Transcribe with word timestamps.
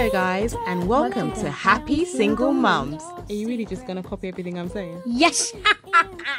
Hello, 0.00 0.12
guys, 0.12 0.56
and 0.66 0.88
welcome 0.88 1.30
to 1.32 1.50
Happy 1.50 2.06
Single 2.06 2.54
Mums. 2.54 3.02
Are 3.02 3.34
you 3.34 3.46
really 3.46 3.66
just 3.66 3.86
gonna 3.86 4.02
copy 4.02 4.28
everything 4.28 4.58
I'm 4.58 4.70
saying? 4.70 5.02
Yes. 5.04 5.52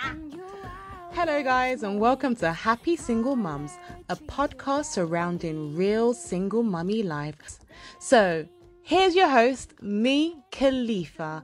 Hello, 1.12 1.44
guys, 1.44 1.84
and 1.84 2.00
welcome 2.00 2.36
to 2.38 2.54
Happy 2.54 2.96
Single 2.96 3.36
Mums, 3.36 3.78
a 4.10 4.16
podcast 4.16 4.86
surrounding 4.86 5.76
real 5.76 6.16
single 6.16 6.64
mummy 6.64 7.04
lives. 7.04 7.60
So, 8.00 8.48
here's 8.82 9.16
your 9.16 9.30
host, 9.30 9.76
me, 9.80 10.38
Khalifa. 10.50 11.44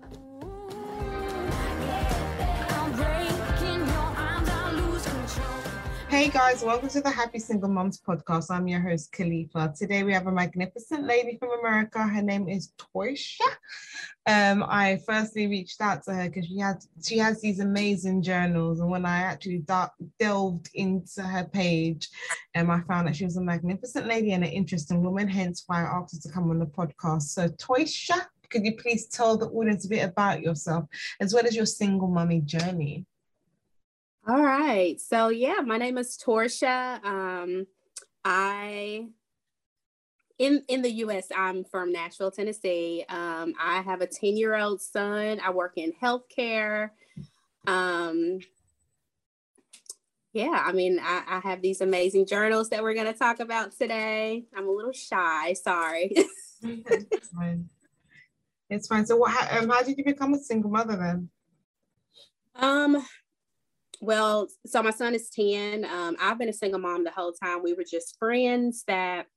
Hey 6.17 6.29
guys, 6.29 6.63
welcome 6.63 6.89
to 6.89 6.99
the 6.99 7.11
Happy 7.11 7.37
Single 7.37 7.69
Moms 7.69 8.01
podcast. 8.01 8.49
I'm 8.49 8.67
your 8.67 8.79
host, 8.79 9.11
Khalifa. 9.11 9.71
Today 9.77 10.01
we 10.01 10.13
have 10.13 10.25
a 10.25 10.31
magnificent 10.31 11.05
lady 11.05 11.37
from 11.37 11.51
America. 11.59 12.01
Her 12.01 12.23
name 12.23 12.49
is 12.49 12.73
Toisha. 12.79 13.45
Um, 14.25 14.65
I 14.67 14.99
firstly 15.05 15.45
reached 15.45 15.79
out 15.79 16.03
to 16.05 16.15
her 16.15 16.27
because 16.27 16.47
she 16.47 16.57
had 16.57 16.77
she 17.05 17.19
has 17.19 17.39
these 17.39 17.59
amazing 17.59 18.23
journals, 18.23 18.79
and 18.79 18.89
when 18.89 19.05
I 19.05 19.17
actually 19.19 19.59
da- 19.59 19.91
delved 20.17 20.71
into 20.73 21.21
her 21.21 21.43
page, 21.43 22.09
um, 22.55 22.71
I 22.71 22.81
found 22.81 23.07
that 23.07 23.15
she 23.15 23.25
was 23.25 23.37
a 23.37 23.41
magnificent 23.41 24.07
lady 24.07 24.31
and 24.31 24.43
an 24.43 24.49
interesting 24.49 25.03
woman. 25.03 25.27
Hence 25.27 25.65
why 25.67 25.83
I 25.83 25.99
asked 25.99 26.15
her 26.15 26.21
to 26.27 26.33
come 26.33 26.49
on 26.49 26.57
the 26.57 26.65
podcast. 26.65 27.29
So, 27.29 27.47
Toisha, 27.47 28.25
could 28.49 28.65
you 28.65 28.75
please 28.75 29.05
tell 29.05 29.37
the 29.37 29.49
audience 29.49 29.85
a 29.85 29.89
bit 29.89 30.03
about 30.03 30.41
yourself 30.41 30.85
as 31.19 31.31
well 31.35 31.45
as 31.45 31.55
your 31.55 31.67
single 31.67 32.07
mummy 32.07 32.41
journey? 32.41 33.05
All 34.27 34.43
right. 34.43 34.99
So 34.99 35.29
yeah, 35.29 35.61
my 35.65 35.77
name 35.77 35.97
is 35.97 36.17
Toisha. 36.17 37.01
Um, 37.05 37.65
I 38.25 39.07
in 40.37 40.63
in 40.67 40.81
the 40.81 40.91
U.S. 40.91 41.27
I'm 41.33 41.63
from 41.63 41.93
Nashville, 41.93 42.31
Tennessee. 42.31 43.05
Um, 43.07 43.53
I 43.57 43.81
have 43.81 44.01
a 44.01 44.07
10 44.07 44.35
year 44.35 44.57
old 44.57 44.81
son. 44.81 45.39
I 45.41 45.51
work 45.51 45.73
in 45.77 45.93
healthcare. 45.93 46.89
Um, 47.67 48.39
yeah, 50.33 50.61
I 50.65 50.73
mean, 50.73 50.99
I, 51.01 51.23
I 51.25 51.39
have 51.47 51.61
these 51.61 51.79
amazing 51.79 52.25
journals 52.25 52.69
that 52.69 52.83
we're 52.83 52.95
going 52.95 53.11
to 53.11 53.17
talk 53.17 53.39
about 53.39 53.77
today. 53.77 54.43
I'm 54.53 54.67
a 54.67 54.71
little 54.71 54.91
shy. 54.91 55.53
Sorry. 55.53 56.11
it's 56.61 57.29
fine. 57.29 57.69
It's 58.69 58.87
fine. 58.87 59.05
So, 59.05 59.15
what? 59.15 59.31
How, 59.31 59.59
um, 59.59 59.69
how 59.69 59.83
did 59.83 59.97
you 59.97 60.03
become 60.03 60.33
a 60.33 60.39
single 60.39 60.69
mother 60.69 60.97
then? 60.97 61.29
Um, 62.57 63.05
well, 63.99 64.47
so 64.65 64.83
my 64.83 64.91
son 64.91 65.15
is 65.15 65.29
10. 65.29 65.85
Um, 65.85 66.15
I've 66.19 66.37
been 66.37 66.49
a 66.49 66.53
single 66.53 66.79
mom 66.79 67.03
the 67.03 67.11
whole 67.11 67.33
time. 67.33 67.63
We 67.63 67.73
were 67.73 67.85
just 67.89 68.17
friends 68.19 68.83
that 68.87 69.27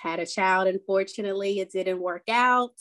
had 0.00 0.18
a 0.18 0.26
child. 0.26 0.66
Unfortunately, 0.66 1.60
it 1.60 1.70
didn't 1.70 2.00
work 2.00 2.24
out. 2.28 2.74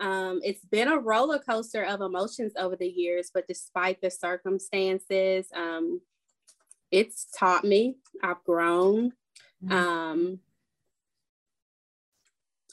Um, 0.00 0.40
it's 0.44 0.64
been 0.64 0.88
a 0.88 0.98
roller 0.98 1.38
coaster 1.38 1.82
of 1.82 2.00
emotions 2.00 2.52
over 2.56 2.76
the 2.76 2.86
years, 2.86 3.30
but 3.32 3.48
despite 3.48 4.00
the 4.00 4.10
circumstances, 4.10 5.48
um, 5.54 6.00
it's 6.90 7.26
taught 7.36 7.64
me. 7.64 7.96
I've 8.22 8.42
grown. 8.44 9.12
Mm-hmm. 9.64 9.72
Um, 9.72 10.38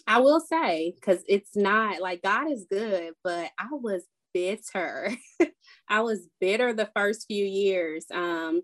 I 0.08 0.20
will 0.20 0.40
say, 0.40 0.94
because 0.96 1.24
it's 1.28 1.56
not 1.56 2.00
like 2.00 2.22
God 2.22 2.52
is 2.52 2.68
good, 2.70 3.14
but 3.24 3.50
I 3.58 3.68
was 3.72 4.04
bitter. 4.36 5.16
I 5.90 6.02
was 6.02 6.28
bitter 6.42 6.74
the 6.74 6.90
first 6.94 7.26
few 7.26 7.46
years. 7.46 8.06
Um, 8.14 8.62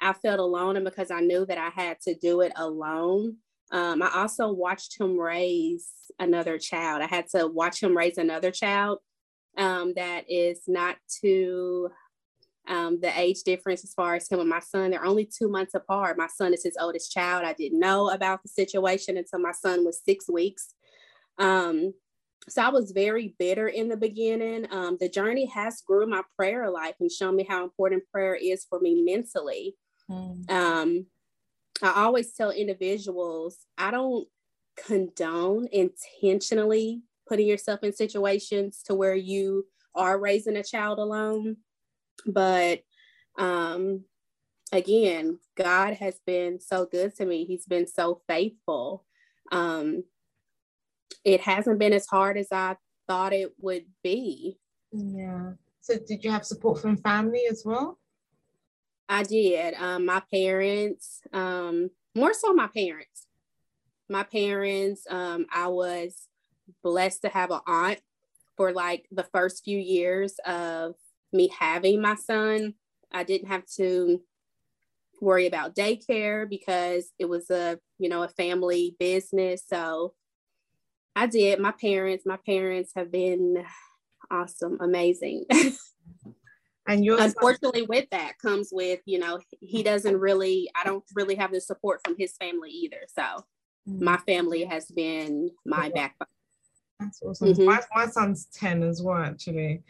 I 0.00 0.12
felt 0.12 0.40
alone, 0.40 0.76
and 0.76 0.84
because 0.84 1.12
I 1.12 1.20
knew 1.20 1.46
that 1.46 1.58
I 1.58 1.70
had 1.70 1.98
to 2.02 2.14
do 2.16 2.40
it 2.40 2.52
alone, 2.56 3.36
um, 3.70 4.02
I 4.02 4.10
also 4.16 4.52
watched 4.52 5.00
him 5.00 5.16
raise 5.18 5.88
another 6.18 6.58
child. 6.58 7.02
I 7.02 7.06
had 7.06 7.28
to 7.36 7.46
watch 7.46 7.80
him 7.80 7.96
raise 7.96 8.18
another 8.18 8.50
child 8.50 8.98
um, 9.56 9.92
that 9.94 10.24
is 10.28 10.62
not 10.66 10.96
to 11.22 11.88
um, 12.68 13.00
the 13.00 13.18
age 13.18 13.44
difference 13.44 13.84
as 13.84 13.94
far 13.94 14.16
as 14.16 14.28
him 14.28 14.40
and 14.40 14.48
my 14.48 14.60
son. 14.60 14.90
They're 14.90 15.04
only 15.04 15.26
two 15.26 15.48
months 15.48 15.74
apart. 15.74 16.18
My 16.18 16.26
son 16.26 16.52
is 16.52 16.64
his 16.64 16.76
oldest 16.80 17.12
child. 17.12 17.44
I 17.44 17.52
didn't 17.52 17.80
know 17.80 18.10
about 18.10 18.42
the 18.42 18.48
situation 18.48 19.16
until 19.16 19.38
my 19.38 19.52
son 19.52 19.84
was 19.84 20.02
six 20.04 20.28
weeks. 20.28 20.74
Um, 21.38 21.94
so 22.48 22.62
I 22.62 22.70
was 22.70 22.92
very 22.92 23.34
bitter 23.38 23.68
in 23.68 23.88
the 23.88 23.96
beginning. 23.96 24.66
Um, 24.70 24.96
the 24.98 25.08
journey 25.08 25.46
has 25.46 25.82
grew 25.86 26.06
my 26.06 26.22
prayer 26.36 26.70
life 26.70 26.96
and 27.00 27.10
shown 27.10 27.36
me 27.36 27.46
how 27.48 27.62
important 27.64 28.02
prayer 28.12 28.34
is 28.34 28.64
for 28.68 28.80
me 28.80 29.02
mentally. 29.02 29.76
Mm. 30.10 30.50
Um, 30.50 31.06
I 31.82 32.04
always 32.04 32.32
tell 32.32 32.50
individuals 32.50 33.58
I 33.78 33.90
don't 33.90 34.26
condone 34.76 35.68
intentionally 35.70 37.02
putting 37.28 37.46
yourself 37.46 37.80
in 37.82 37.92
situations 37.92 38.82
to 38.86 38.94
where 38.94 39.14
you 39.14 39.66
are 39.94 40.18
raising 40.18 40.56
a 40.56 40.64
child 40.64 40.98
alone, 40.98 41.56
but 42.26 42.82
um, 43.38 44.04
again, 44.72 45.38
God 45.56 45.94
has 45.94 46.18
been 46.26 46.60
so 46.60 46.86
good 46.86 47.14
to 47.16 47.26
me. 47.26 47.44
He's 47.44 47.66
been 47.66 47.86
so 47.86 48.22
faithful. 48.28 49.04
Um, 49.50 50.04
it 51.24 51.40
hasn't 51.40 51.78
been 51.78 51.92
as 51.92 52.06
hard 52.06 52.36
as 52.36 52.48
I 52.52 52.76
thought 53.08 53.32
it 53.32 53.52
would 53.58 53.84
be. 54.02 54.58
Yeah. 54.92 55.52
So 55.80 55.94
did 56.06 56.24
you 56.24 56.30
have 56.30 56.44
support 56.44 56.80
from 56.80 56.96
family 56.96 57.42
as 57.50 57.62
well? 57.64 57.98
I 59.08 59.24
did. 59.24 59.74
Um, 59.74 60.06
my 60.06 60.22
parents, 60.32 61.20
um, 61.32 61.90
more 62.14 62.32
so 62.32 62.52
my 62.52 62.68
parents. 62.68 63.26
My 64.08 64.22
parents, 64.22 65.06
um, 65.10 65.46
I 65.52 65.68
was 65.68 66.28
blessed 66.82 67.22
to 67.22 67.28
have 67.28 67.50
an 67.50 67.60
aunt 67.66 68.00
for 68.56 68.72
like 68.72 69.06
the 69.10 69.24
first 69.24 69.64
few 69.64 69.78
years 69.78 70.34
of 70.46 70.94
me 71.32 71.50
having 71.58 72.00
my 72.00 72.14
son. 72.14 72.74
I 73.10 73.24
didn't 73.24 73.48
have 73.48 73.66
to 73.76 74.22
worry 75.20 75.46
about 75.46 75.74
daycare 75.74 76.48
because 76.48 77.10
it 77.18 77.28
was 77.28 77.50
a, 77.50 77.78
you 77.98 78.08
know, 78.08 78.22
a 78.22 78.28
family 78.28 78.96
business. 78.98 79.64
So 79.66 80.14
I 81.14 81.26
did. 81.26 81.60
My 81.60 81.72
parents, 81.72 82.24
my 82.26 82.38
parents 82.38 82.92
have 82.96 83.12
been 83.12 83.64
awesome, 84.30 84.78
amazing. 84.80 85.44
and 86.88 87.04
you 87.04 87.18
unfortunately 87.18 87.82
with 87.82 88.08
that 88.10 88.38
comes 88.38 88.70
with, 88.72 89.00
you 89.04 89.18
know, 89.18 89.38
he 89.60 89.82
doesn't 89.82 90.18
really, 90.18 90.70
I 90.80 90.84
don't 90.84 91.04
really 91.14 91.34
have 91.34 91.52
the 91.52 91.60
support 91.60 92.00
from 92.04 92.16
his 92.18 92.32
family 92.36 92.70
either. 92.70 93.02
So 93.14 93.22
mm-hmm. 93.22 94.04
my 94.04 94.16
family 94.18 94.64
has 94.64 94.86
been 94.86 95.50
my 95.66 95.90
backbone. 95.90 96.28
That's 96.98 97.22
awesome. 97.22 97.48
Mm-hmm. 97.48 97.64
My, 97.64 97.80
my 97.94 98.06
son's 98.06 98.46
10 98.54 98.82
as 98.82 99.02
well, 99.02 99.22
actually. 99.22 99.82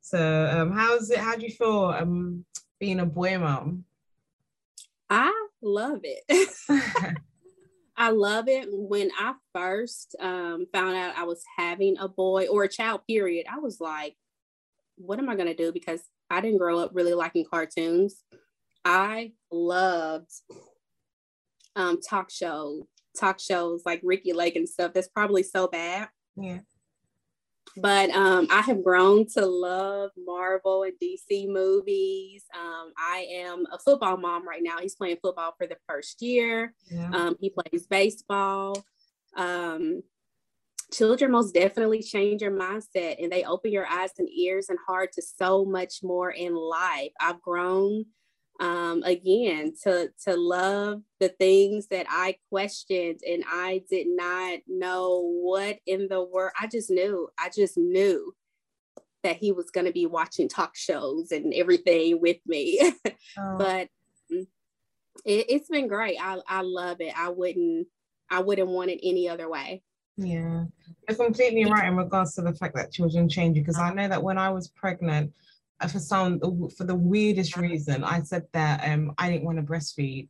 So 0.00 0.50
um 0.50 0.72
how's 0.72 1.10
it 1.10 1.18
how 1.18 1.36
do 1.36 1.44
you 1.44 1.52
feel 1.52 1.94
um 1.96 2.44
being 2.78 3.00
a 3.00 3.06
boy 3.06 3.38
mom? 3.38 3.84
I 5.10 5.48
love 5.60 6.00
it. 6.04 6.54
I 8.00 8.08
love 8.10 8.48
it. 8.48 8.66
When 8.70 9.10
I 9.18 9.34
first 9.54 10.16
um, 10.18 10.66
found 10.72 10.96
out 10.96 11.18
I 11.18 11.24
was 11.24 11.44
having 11.58 11.98
a 11.98 12.08
boy 12.08 12.46
or 12.46 12.64
a 12.64 12.68
child, 12.68 13.02
period, 13.06 13.44
I 13.46 13.58
was 13.58 13.78
like, 13.78 14.16
what 14.96 15.18
am 15.18 15.28
I 15.28 15.34
going 15.34 15.48
to 15.48 15.54
do? 15.54 15.70
Because 15.70 16.00
I 16.30 16.40
didn't 16.40 16.58
grow 16.58 16.78
up 16.78 16.92
really 16.94 17.12
liking 17.12 17.44
cartoons. 17.44 18.24
I 18.86 19.32
loved 19.52 20.30
um, 21.76 22.00
talk 22.00 22.30
show, 22.30 22.88
talk 23.18 23.38
shows 23.38 23.82
like 23.84 24.00
Ricki 24.02 24.32
Lake 24.32 24.56
and 24.56 24.66
stuff. 24.66 24.94
That's 24.94 25.08
probably 25.08 25.42
so 25.42 25.66
bad. 25.66 26.08
Yeah 26.36 26.60
but 27.76 28.10
um, 28.10 28.46
I 28.50 28.60
have 28.62 28.82
grown 28.82 29.26
to 29.34 29.46
love 29.46 30.10
Marvel 30.16 30.82
and 30.82 30.92
DC 31.02 31.48
movies. 31.48 32.44
Um, 32.54 32.92
I 32.98 33.26
am 33.32 33.64
a 33.72 33.78
football 33.78 34.16
mom 34.16 34.46
right 34.46 34.62
now. 34.62 34.78
He's 34.80 34.96
playing 34.96 35.18
football 35.22 35.54
for 35.56 35.66
the 35.66 35.76
first 35.88 36.22
year. 36.22 36.74
Yeah. 36.90 37.10
Um, 37.12 37.36
he 37.40 37.50
plays 37.50 37.86
baseball. 37.86 38.84
Um, 39.36 40.02
children 40.92 41.30
most 41.30 41.54
definitely 41.54 42.02
change 42.02 42.42
your 42.42 42.50
mindset 42.50 43.22
and 43.22 43.30
they 43.30 43.44
open 43.44 43.72
your 43.72 43.86
eyes 43.86 44.10
and 44.18 44.28
ears 44.28 44.68
and 44.68 44.78
heart 44.86 45.12
to 45.12 45.22
so 45.22 45.64
much 45.64 46.02
more 46.02 46.30
in 46.30 46.54
life. 46.54 47.12
I've 47.20 47.40
grown 47.40 48.06
um, 48.60 49.02
again 49.04 49.72
to 49.84 50.10
to 50.26 50.36
love 50.36 51.00
the 51.18 51.30
things 51.30 51.86
that 51.88 52.06
I 52.08 52.36
questioned 52.50 53.20
and 53.26 53.42
I 53.48 53.82
did 53.88 54.06
not 54.08 54.60
know 54.68 55.22
what 55.42 55.78
in 55.86 56.08
the 56.08 56.22
world. 56.22 56.52
I 56.60 56.66
just 56.66 56.90
knew. 56.90 57.28
I 57.38 57.50
just 57.54 57.78
knew 57.78 58.34
that 59.22 59.36
he 59.36 59.52
was 59.52 59.70
going 59.70 59.86
to 59.86 59.92
be 59.92 60.06
watching 60.06 60.48
talk 60.48 60.76
shows 60.76 61.32
and 61.32 61.52
everything 61.54 62.20
with 62.20 62.38
me. 62.46 62.92
Oh. 63.38 63.58
but 63.58 63.88
it, 65.24 65.50
has 65.52 65.68
been 65.68 65.86
great. 65.86 66.16
I 66.20 66.40
I 66.48 66.62
love 66.62 67.00
it. 67.00 67.12
I 67.16 67.28
wouldn't 67.28 67.86
I 68.28 68.40
wouldn't 68.40 68.68
want 68.68 68.90
it 68.90 68.98
any 69.04 69.28
other 69.28 69.48
way. 69.48 69.82
Yeah, 70.16 70.64
you're 71.08 71.16
completely 71.16 71.64
right 71.66 71.86
in 71.86 71.96
regards 71.96 72.34
to 72.34 72.42
the 72.42 72.52
fact 72.52 72.74
that 72.74 72.92
children 72.92 73.28
change 73.28 73.54
because 73.54 73.78
I 73.78 73.92
know 73.92 74.08
that 74.08 74.22
when 74.22 74.36
I 74.36 74.50
was 74.50 74.68
pregnant, 74.68 75.32
for 75.88 75.98
some 75.98 76.40
for 76.76 76.84
the 76.84 76.94
weirdest 76.94 77.56
reason, 77.56 78.04
I 78.04 78.22
said 78.22 78.44
that 78.52 78.82
um 78.90 79.12
I 79.18 79.30
didn't 79.30 79.44
want 79.44 79.58
to 79.58 79.62
breastfeed. 79.64 80.28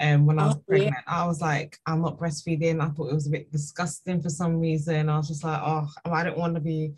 um, 0.00 0.26
when 0.26 0.38
I 0.38 0.46
was 0.46 0.54
Oh, 0.56 0.58
yeah. 0.58 0.64
pregnant. 0.68 1.04
I 1.06 1.26
was 1.26 1.40
like, 1.40 1.78
I'm 1.86 2.00
not 2.00 2.18
breastfeeding. 2.18 2.80
I 2.80 2.88
thought 2.90 3.10
it 3.10 3.14
was 3.14 3.26
a 3.26 3.30
bit 3.30 3.52
disgusting 3.52 4.20
for 4.22 4.30
some 4.30 4.58
reason. 4.58 5.08
I 5.08 5.16
was 5.18 5.28
just 5.28 5.44
like, 5.44 5.60
oh, 5.62 5.86
I 6.06 6.24
don't 6.24 6.38
want 6.38 6.54
to 6.54 6.60
be. 6.60 6.94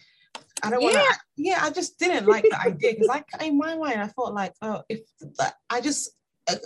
I 0.62 0.70
don't 0.70 0.82
want 0.82 0.94
to. 0.94 1.14
Yeah, 1.36 1.58
I 1.60 1.70
just 1.70 1.98
didn't 1.98 2.26
like 2.26 2.44
the 2.44 2.58
idea 2.60 2.92
because, 2.92 3.08
like, 3.08 3.26
in 3.42 3.58
my 3.58 3.76
mind, 3.76 4.00
I 4.00 4.06
thought 4.06 4.32
like, 4.32 4.54
oh, 4.62 4.82
if 4.88 5.00
like, 5.38 5.52
I 5.68 5.80
just 5.80 6.12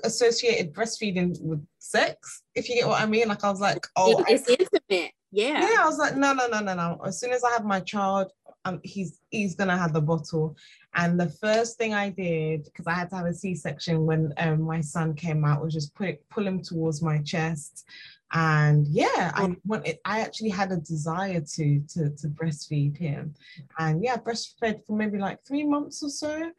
associated 0.04 0.72
breastfeeding 0.74 1.40
with 1.42 1.64
sex. 1.78 2.42
If 2.54 2.68
you 2.68 2.76
get 2.76 2.86
what 2.88 3.00
I 3.00 3.06
mean, 3.06 3.28
like, 3.28 3.42
I 3.44 3.50
was 3.50 3.60
like, 3.60 3.86
oh, 3.96 4.20
It- 4.20 4.26
it's 4.28 4.48
intimate. 4.48 5.12
Yeah. 5.30 5.60
yeah, 5.60 5.76
I 5.82 5.84
was 5.86 5.98
like, 5.98 6.16
no, 6.16 6.32
no, 6.32 6.46
no, 6.48 6.60
no, 6.60 6.74
no. 6.74 7.00
As 7.04 7.20
soon 7.20 7.32
as 7.32 7.44
I 7.44 7.50
have 7.52 7.64
my 7.64 7.80
child, 7.80 8.30
um, 8.64 8.80
he's 8.82 9.20
he's 9.30 9.54
gonna 9.54 9.76
have 9.76 9.92
the 9.92 10.00
bottle. 10.00 10.56
And 10.98 11.18
the 11.18 11.30
first 11.30 11.78
thing 11.78 11.94
I 11.94 12.10
did, 12.10 12.64
because 12.64 12.88
I 12.88 12.94
had 12.94 13.08
to 13.10 13.16
have 13.16 13.26
a 13.26 13.32
C-section 13.32 14.04
when 14.04 14.34
um, 14.36 14.62
my 14.62 14.80
son 14.80 15.14
came 15.14 15.44
out, 15.44 15.62
was 15.62 15.72
just 15.72 15.94
put 15.94 16.28
pull 16.28 16.44
him 16.44 16.60
towards 16.60 17.02
my 17.02 17.18
chest. 17.18 17.84
And 18.32 18.84
yeah, 18.88 19.30
I 19.34 19.56
wanted. 19.64 19.98
I 20.04 20.20
actually 20.20 20.50
had 20.50 20.72
a 20.72 20.76
desire 20.76 21.40
to 21.40 21.80
to 21.80 22.10
to 22.10 22.28
breastfeed 22.28 22.98
him, 22.98 23.34
and 23.78 24.02
yeah, 24.02 24.16
breastfed 24.16 24.84
for 24.84 24.96
maybe 24.96 25.18
like 25.18 25.38
three 25.46 25.64
months 25.64 26.02
or 26.02 26.10
so. 26.10 26.50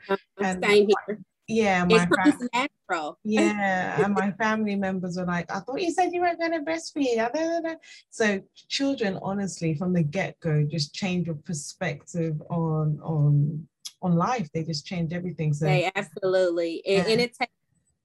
And 0.42 0.64
Same 0.64 0.88
here. 0.88 1.20
yeah, 1.50 1.84
my 1.84 2.08
fam- 2.08 2.50
natural. 2.54 3.20
yeah, 3.24 4.04
and 4.04 4.14
my 4.14 4.32
family 4.40 4.78
members 4.78 5.18
were 5.18 5.26
like, 5.26 5.52
I 5.52 5.60
thought 5.60 5.82
you 5.82 5.92
said 5.92 6.14
you 6.14 6.22
weren't 6.22 6.40
going 6.40 6.54
to 6.54 6.60
breastfeed. 6.60 7.18
Da, 7.18 7.28
da, 7.28 7.42
da, 7.44 7.60
da." 7.60 7.76
So 8.10 8.42
children, 8.70 9.20
honestly, 9.22 9.76
from 9.76 9.94
the 9.94 10.02
get-go, 10.02 10.64
just 10.64 10.96
change 10.96 11.28
your 11.28 11.36
perspective 11.36 12.42
on 12.50 13.00
on 13.04 13.68
on 14.02 14.16
life. 14.16 14.50
They 14.54 14.64
just 14.64 14.86
change 14.86 15.14
everything. 15.14 15.54
So 15.54 15.66
They 15.66 15.92
absolutely, 15.96 16.84
and, 16.86 17.08
and 17.08 17.22
it 17.22 17.34
takes 17.38 17.54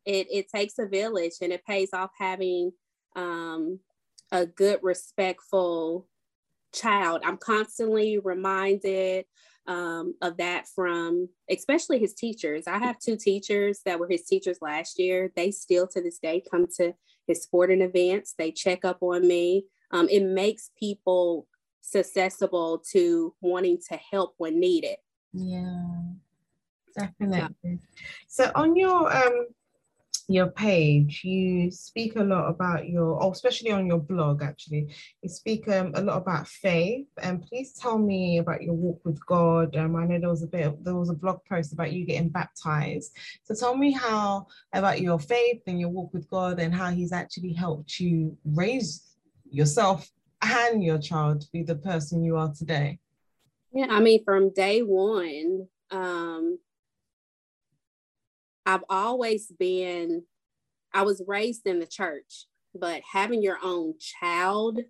it 0.04 0.26
it 0.30 0.48
takes 0.48 0.78
a 0.78 0.86
village, 0.86 1.34
and 1.40 1.52
it 1.52 1.64
pays 1.64 1.90
off 1.92 2.10
having 2.18 2.72
um, 3.16 3.80
a 4.32 4.46
good, 4.46 4.80
respectful 4.82 6.08
child. 6.74 7.22
I'm 7.24 7.36
constantly 7.36 8.18
reminded 8.18 9.26
um, 9.66 10.14
of 10.20 10.36
that 10.38 10.66
from 10.74 11.28
especially 11.50 11.98
his 11.98 12.14
teachers. 12.14 12.66
I 12.66 12.78
have 12.78 12.98
two 12.98 13.16
teachers 13.16 13.80
that 13.86 13.98
were 13.98 14.08
his 14.08 14.24
teachers 14.24 14.58
last 14.60 14.98
year. 14.98 15.32
They 15.36 15.50
still 15.50 15.86
to 15.88 16.02
this 16.02 16.18
day 16.18 16.42
come 16.50 16.66
to 16.78 16.94
his 17.26 17.42
sporting 17.42 17.80
events. 17.80 18.34
They 18.36 18.50
check 18.50 18.84
up 18.84 18.98
on 19.02 19.26
me. 19.26 19.66
Um, 19.90 20.08
it 20.08 20.24
makes 20.24 20.70
people 20.78 21.46
susceptible 21.80 22.82
to 22.92 23.34
wanting 23.40 23.78
to 23.90 23.98
help 24.10 24.34
when 24.38 24.58
needed. 24.58 24.96
Yeah, 25.34 25.96
definitely. 26.96 27.80
So 28.28 28.50
on 28.54 28.76
your 28.76 29.14
um 29.14 29.46
your 30.28 30.46
page, 30.48 31.22
you 31.22 31.70
speak 31.70 32.16
a 32.16 32.22
lot 32.22 32.48
about 32.48 32.88
your, 32.88 33.22
oh, 33.22 33.32
especially 33.32 33.70
on 33.70 33.86
your 33.86 33.98
blog, 33.98 34.42
actually, 34.42 34.88
you 35.22 35.28
speak 35.28 35.68
um, 35.68 35.92
a 35.94 36.00
lot 36.00 36.16
about 36.16 36.48
faith. 36.48 37.06
And 37.22 37.42
please 37.42 37.74
tell 37.74 37.98
me 37.98 38.38
about 38.38 38.62
your 38.62 38.74
walk 38.74 39.00
with 39.04 39.24
God. 39.26 39.76
Um, 39.76 39.96
I 39.96 40.06
know 40.06 40.18
there 40.18 40.30
was 40.30 40.42
a 40.42 40.46
bit, 40.46 40.66
of, 40.66 40.82
there 40.82 40.94
was 40.94 41.10
a 41.10 41.14
blog 41.14 41.40
post 41.48 41.72
about 41.72 41.92
you 41.92 42.06
getting 42.06 42.30
baptized. 42.30 43.16
So 43.42 43.54
tell 43.54 43.76
me 43.76 43.92
how 43.92 44.46
about 44.72 45.00
your 45.00 45.18
faith 45.18 45.62
and 45.66 45.78
your 45.78 45.90
walk 45.90 46.14
with 46.14 46.28
God 46.30 46.58
and 46.58 46.74
how 46.74 46.90
He's 46.90 47.12
actually 47.12 47.52
helped 47.52 48.00
you 48.00 48.36
raise 48.44 49.16
yourself 49.50 50.10
and 50.40 50.82
your 50.82 50.98
child 50.98 51.42
to 51.42 51.48
be 51.52 51.62
the 51.62 51.76
person 51.76 52.24
you 52.24 52.36
are 52.36 52.52
today. 52.52 52.98
Yeah, 53.74 53.86
I 53.90 54.00
mean, 54.00 54.24
from 54.24 54.54
day 54.54 54.80
one, 54.82 55.66
um, 55.90 56.58
I've 58.66 58.84
always 58.88 59.48
been, 59.58 60.24
I 60.94 61.02
was 61.02 61.22
raised 61.26 61.66
in 61.66 61.80
the 61.80 61.86
church, 61.86 62.46
but 62.74 63.02
having 63.10 63.42
your 63.42 63.58
own 63.62 63.94
child, 64.00 64.80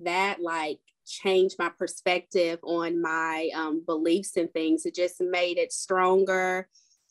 that 0.00 0.42
like 0.42 0.80
changed 1.06 1.56
my 1.58 1.70
perspective 1.78 2.58
on 2.64 3.00
my 3.00 3.50
um, 3.54 3.84
beliefs 3.86 4.36
and 4.36 4.52
things. 4.52 4.86
It 4.86 4.94
just 4.94 5.20
made 5.20 5.58
it 5.58 5.72
stronger 5.72 6.68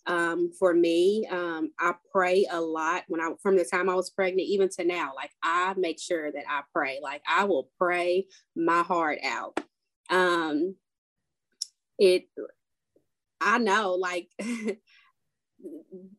um, 0.07 0.51
for 0.59 0.73
me. 0.73 1.27
Um, 1.31 1.71
I 1.79 1.93
pray 2.11 2.47
a 2.51 2.61
lot 2.61 3.03
when 3.07 3.21
I, 3.21 3.31
from 3.41 3.57
the 3.57 3.65
time 3.65 3.89
I 3.89 3.95
was 3.95 4.09
pregnant, 4.09 4.47
even 4.49 4.69
to 4.77 4.85
now, 4.85 5.13
like 5.15 5.31
I 5.43 5.73
make 5.77 6.01
sure 6.01 6.31
that 6.31 6.45
I 6.49 6.61
pray, 6.73 6.99
like 7.01 7.21
I 7.29 7.45
will 7.45 7.69
pray 7.79 8.27
my 8.55 8.83
heart 8.83 9.19
out. 9.23 9.59
Um, 10.09 10.75
it 12.01 12.25
i 13.39 13.57
know 13.57 13.93
like 13.93 14.27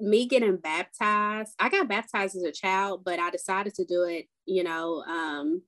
me 0.01 0.27
getting 0.27 0.57
baptized 0.57 1.53
i 1.59 1.69
got 1.69 1.89
baptized 1.89 2.37
as 2.37 2.43
a 2.45 2.53
child 2.53 3.03
but 3.05 3.19
i 3.19 3.31
decided 3.31 3.75
to 3.75 3.85
do 3.85 4.05
it 4.05 4.27
you 4.47 4.63
know 4.63 5.03
um 5.09 5.63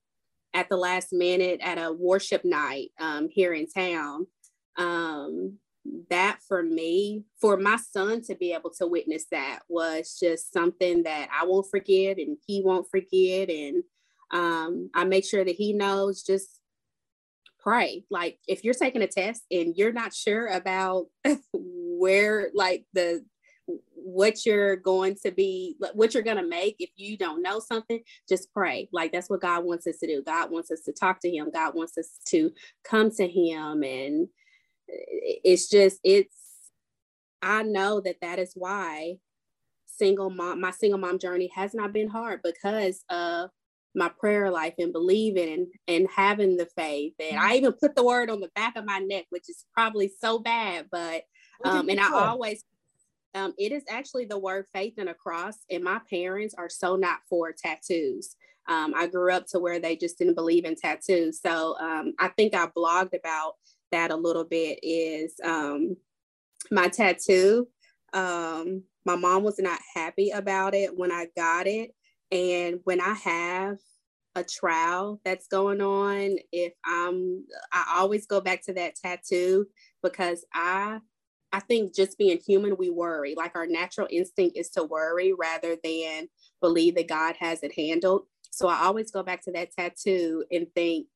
at 0.55 0.69
the 0.69 0.77
last 0.77 1.11
minute 1.11 1.59
at 1.61 1.77
a 1.77 1.91
worship 1.91 2.43
night 2.43 2.89
um 2.99 3.27
here 3.29 3.53
in 3.53 3.67
town. 3.67 4.25
Um 4.77 5.59
that 6.09 6.39
for 6.47 6.63
me 6.63 7.25
for 7.39 7.57
my 7.57 7.75
son 7.75 8.21
to 8.23 8.33
be 8.33 8.53
able 8.53 8.71
to 8.71 8.87
witness 8.87 9.25
that 9.29 9.59
was 9.69 10.17
just 10.19 10.51
something 10.51 11.03
that 11.03 11.29
i 11.31 11.45
won't 11.45 11.69
forget 11.69 12.17
and 12.17 12.37
he 12.47 12.63
won't 12.63 12.89
forget. 12.89 13.49
And 13.49 13.83
um 14.31 14.89
i 14.95 15.03
make 15.03 15.25
sure 15.25 15.45
that 15.45 15.55
he 15.55 15.73
knows 15.73 16.23
just 16.23 16.61
pray. 17.65 18.05
Like 18.09 18.37
if 18.47 18.63
you're 18.63 18.73
taking 18.73 19.01
a 19.01 19.07
test 19.07 19.43
and 19.49 19.75
you're 19.75 19.93
not 19.93 20.13
sure 20.13 20.47
about 20.47 21.07
where 21.53 22.49
like 22.53 22.85
the 22.93 23.25
what 23.95 24.45
you're 24.45 24.75
going 24.75 25.15
to 25.25 25.31
be 25.31 25.75
what 25.95 26.13
you're 26.13 26.21
going 26.21 26.37
to 26.37 26.47
make 26.47 26.75
if 26.77 26.91
you 26.95 27.17
don't 27.17 27.41
know 27.41 27.59
something 27.59 27.99
just 28.29 28.53
pray. 28.53 28.87
Like 28.93 29.11
that's 29.11 29.29
what 29.29 29.41
god 29.41 29.65
wants 29.65 29.87
us 29.87 29.97
to 29.97 30.07
do. 30.07 30.21
God 30.23 30.51
wants 30.51 30.69
us 30.69 30.81
to 30.81 30.93
talk 30.93 31.19
to 31.21 31.29
him. 31.29 31.49
God 31.51 31.73
wants 31.73 31.97
us 31.97 32.19
to 32.27 32.51
come 32.83 33.09
to 33.11 33.27
him. 33.27 33.81
And 33.83 34.27
it's 34.87 35.67
just 35.67 35.99
it's 36.03 36.35
i 37.41 37.63
know 37.63 37.99
that 37.99 38.17
that 38.21 38.39
is 38.39 38.51
why 38.55 39.15
single 39.87 40.29
mom 40.29 40.61
my 40.61 40.71
single 40.71 40.99
mom 40.99 41.17
journey 41.17 41.49
has 41.55 41.73
not 41.73 41.93
been 41.93 42.07
hard 42.07 42.41
because 42.43 43.03
of 43.09 43.49
my 43.95 44.09
prayer 44.09 44.51
life 44.51 44.73
and 44.77 44.93
believing 44.93 45.53
and, 45.53 45.67
and 45.87 46.07
having 46.13 46.57
the 46.57 46.67
faith. 46.77 47.13
And 47.19 47.39
I 47.39 47.55
even 47.55 47.73
put 47.73 47.95
the 47.95 48.05
word 48.05 48.29
on 48.29 48.41
the 48.41 48.51
back 48.55 48.75
of 48.75 48.85
my 48.85 48.99
neck, 48.99 49.25
which 49.29 49.49
is 49.49 49.65
probably 49.73 50.11
so 50.19 50.39
bad, 50.39 50.87
but 50.91 51.23
um, 51.63 51.89
and 51.89 51.99
I 51.99 52.11
always 52.11 52.63
um, 53.35 53.53
it 53.57 53.71
is 53.71 53.83
actually 53.89 54.25
the 54.25 54.39
word 54.39 54.65
faith 54.73 54.93
and 54.97 55.09
a 55.09 55.13
cross. 55.13 55.55
And 55.69 55.83
my 55.83 55.99
parents 56.09 56.55
are 56.57 56.69
so 56.69 56.95
not 56.95 57.19
for 57.29 57.51
tattoos. 57.51 58.35
Um, 58.67 58.93
I 58.95 59.07
grew 59.07 59.31
up 59.31 59.45
to 59.47 59.59
where 59.59 59.79
they 59.79 59.95
just 59.95 60.17
didn't 60.17 60.35
believe 60.35 60.65
in 60.65 60.75
tattoos. 60.75 61.41
So 61.41 61.77
um, 61.79 62.13
I 62.17 62.29
think 62.29 62.55
I 62.55 62.67
blogged 62.67 63.13
about 63.13 63.53
that 63.91 64.11
a 64.11 64.15
little 64.15 64.45
bit. 64.45 64.79
Is 64.81 65.35
um, 65.43 65.97
my 66.71 66.87
tattoo? 66.87 67.67
Um, 68.13 68.83
my 69.05 69.17
mom 69.17 69.43
was 69.43 69.59
not 69.59 69.79
happy 69.93 70.31
about 70.31 70.73
it 70.73 70.97
when 70.97 71.11
I 71.11 71.27
got 71.35 71.67
it. 71.67 71.91
And 72.31 72.79
when 72.85 73.01
I 73.01 73.13
have 73.13 73.77
a 74.35 74.43
trial 74.43 75.19
that's 75.23 75.47
going 75.47 75.81
on, 75.81 76.37
if 76.51 76.73
I'm, 76.85 77.45
I 77.71 77.95
always 77.97 78.25
go 78.25 78.41
back 78.41 78.63
to 78.65 78.73
that 78.73 78.95
tattoo 78.95 79.67
because 80.03 80.45
I, 80.53 80.99
I 81.51 81.59
think 81.61 81.95
just 81.95 82.17
being 82.17 82.39
human, 82.45 82.75
we 82.77 82.89
worry. 82.89 83.33
Like 83.35 83.55
our 83.55 83.67
natural 83.67 84.07
instinct 84.11 84.57
is 84.57 84.69
to 84.71 84.83
worry 84.83 85.33
rather 85.33 85.77
than 85.83 86.27
believe 86.61 86.95
that 86.95 87.07
God 87.07 87.35
has 87.39 87.63
it 87.63 87.73
handled. 87.77 88.23
So 88.51 88.67
I 88.67 88.83
always 88.83 89.11
go 89.11 89.23
back 89.23 89.43
to 89.45 89.51
that 89.53 89.71
tattoo 89.71 90.43
and 90.51 90.67
think, 90.75 91.07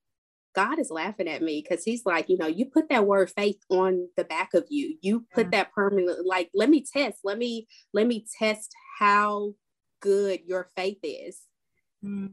God 0.56 0.80
is 0.80 0.90
laughing 0.90 1.28
at 1.28 1.44
me 1.44 1.64
because 1.64 1.86
he's 1.86 2.08
like, 2.08 2.28
you 2.28 2.36
know, 2.36 2.48
you 2.48 2.66
put 2.66 2.90
that 2.90 3.06
word 3.06 3.30
faith 3.30 3.60
on 3.70 4.10
the 4.18 4.24
back 4.24 4.56
of 4.56 4.66
you. 4.70 4.98
You 5.00 5.26
put 5.32 5.46
Yeah. 5.46 5.50
that 5.52 5.72
permanent, 5.74 6.26
like, 6.26 6.50
let 6.56 6.70
me 6.72 6.84
test, 6.84 7.20
let 7.24 7.38
me, 7.38 7.68
let 7.94 8.08
me 8.08 8.26
test 8.40 8.74
how 8.98 9.54
good 10.00 10.42
your 10.46 10.68
faith 10.76 10.98
is. 11.04 11.42
Mm. 12.04 12.32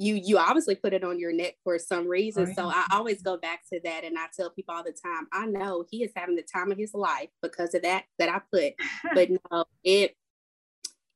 You 0.00 0.14
you 0.14 0.38
obviously 0.38 0.76
put 0.76 0.94
it 0.94 1.04
on 1.04 1.18
your 1.18 1.32
neck 1.32 1.56
for 1.62 1.78
some 1.78 2.08
reason. 2.08 2.48
Oh, 2.48 2.54
So. 2.54 2.70
I 2.74 2.86
always 2.92 3.20
go 3.20 3.36
back 3.36 3.60
to 3.70 3.80
that 3.84 4.02
and 4.02 4.18
I 4.18 4.26
tell 4.34 4.48
people 4.48 4.74
all 4.74 4.82
the 4.82 4.92
time, 4.92 5.28
I 5.30 5.44
know 5.44 5.84
he 5.90 6.02
is 6.02 6.10
having 6.16 6.36
the 6.36 6.42
time 6.42 6.72
of 6.72 6.78
his 6.78 6.94
life 6.94 7.28
because 7.42 7.74
of 7.74 7.82
that 7.82 8.04
that 8.18 8.30
I 8.30 8.40
put. 8.50 8.72
But 9.14 9.28
no, 9.30 9.64
it 9.84 10.16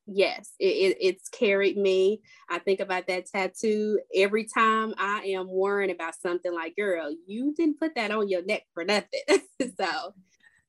yes, 0.06 0.50
it, 0.58 0.66
it 0.66 0.96
it's 1.00 1.30
carried 1.30 1.78
me. 1.78 2.20
I 2.50 2.58
think 2.58 2.80
about 2.80 3.06
that 3.06 3.24
tattoo 3.24 4.00
every 4.14 4.44
time 4.44 4.92
I 4.98 5.32
am 5.34 5.48
worrying 5.48 5.90
about 5.90 6.14
something 6.20 6.52
like, 6.52 6.76
girl, 6.76 7.10
you 7.26 7.54
didn't 7.56 7.80
put 7.80 7.94
that 7.94 8.10
on 8.10 8.28
your 8.28 8.44
neck 8.44 8.64
for 8.74 8.84
nothing. 8.84 9.22
so 9.78 10.14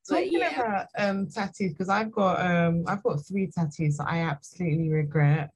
but 0.07 0.17
Talking 0.17 0.39
yeah. 0.39 0.59
about 0.59 0.87
um 0.97 1.27
tattoos, 1.27 1.71
because 1.71 1.89
I've 1.89 2.11
got 2.11 2.39
um 2.45 2.83
I've 2.87 3.03
got 3.03 3.25
three 3.25 3.47
tattoos 3.47 3.97
that 3.97 4.07
I 4.07 4.19
absolutely 4.19 4.89
regret. 4.89 5.51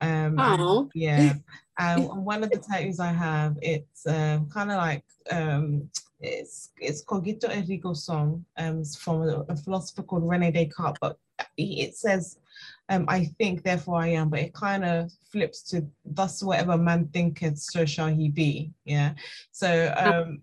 Um 0.00 0.38
Aw. 0.38 0.84
yeah. 0.94 1.34
Um 1.78 2.24
one 2.24 2.42
of 2.42 2.50
the 2.50 2.58
tattoos 2.58 3.00
I 3.00 3.12
have, 3.12 3.56
it's 3.62 4.06
um 4.06 4.48
kind 4.48 4.70
of 4.70 4.76
like 4.76 5.04
um 5.30 5.88
it's 6.20 6.70
it's 6.78 7.02
Cogito 7.02 7.48
Ergo 7.48 7.94
Sum, 7.94 8.44
um 8.58 8.80
it's 8.80 8.96
from 8.96 9.22
a, 9.22 9.44
a 9.48 9.56
philosopher 9.56 10.02
called 10.02 10.28
Rene 10.28 10.50
Descartes, 10.50 10.98
but 11.00 11.18
it 11.56 11.96
says 11.96 12.38
um, 12.90 13.04
I 13.06 13.26
think, 13.38 13.62
therefore 13.62 14.02
I 14.02 14.08
am, 14.08 14.30
but 14.30 14.40
it 14.40 14.52
kind 14.52 14.84
of 14.84 15.12
flips 15.30 15.62
to 15.70 15.86
thus 16.04 16.42
whatever 16.42 16.76
man 16.76 17.08
thinketh, 17.12 17.58
so 17.58 17.86
shall 17.86 18.08
he 18.08 18.28
be. 18.28 18.72
Yeah. 18.84 19.14
So 19.52 19.94
um, 19.96 20.42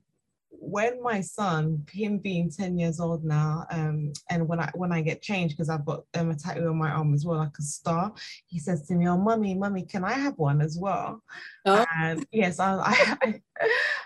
when 0.59 1.01
my 1.01 1.21
son, 1.21 1.85
him 1.91 2.17
being 2.17 2.49
10 2.49 2.77
years 2.77 2.99
old 2.99 3.23
now, 3.23 3.65
um, 3.71 4.11
and 4.29 4.47
when 4.47 4.59
I 4.59 4.69
when 4.75 4.91
I 4.91 5.01
get 5.01 5.21
changed, 5.21 5.55
because 5.55 5.69
I've 5.69 5.85
got 5.85 6.03
um, 6.15 6.31
a 6.31 6.35
tattoo 6.35 6.67
on 6.67 6.77
my 6.77 6.89
arm 6.89 7.13
as 7.13 7.25
well, 7.25 7.37
like 7.37 7.57
a 7.57 7.61
star, 7.61 8.13
he 8.47 8.59
says 8.59 8.85
to 8.87 8.95
me, 8.95 9.07
Oh, 9.07 9.17
mommy, 9.17 9.55
mommy, 9.55 9.83
can 9.83 10.03
I 10.03 10.13
have 10.13 10.37
one 10.37 10.61
as 10.61 10.77
well? 10.79 11.23
Oh. 11.65 11.85
And 11.95 12.25
yes, 12.31 12.59
I, 12.59 12.75
I, 13.21 13.41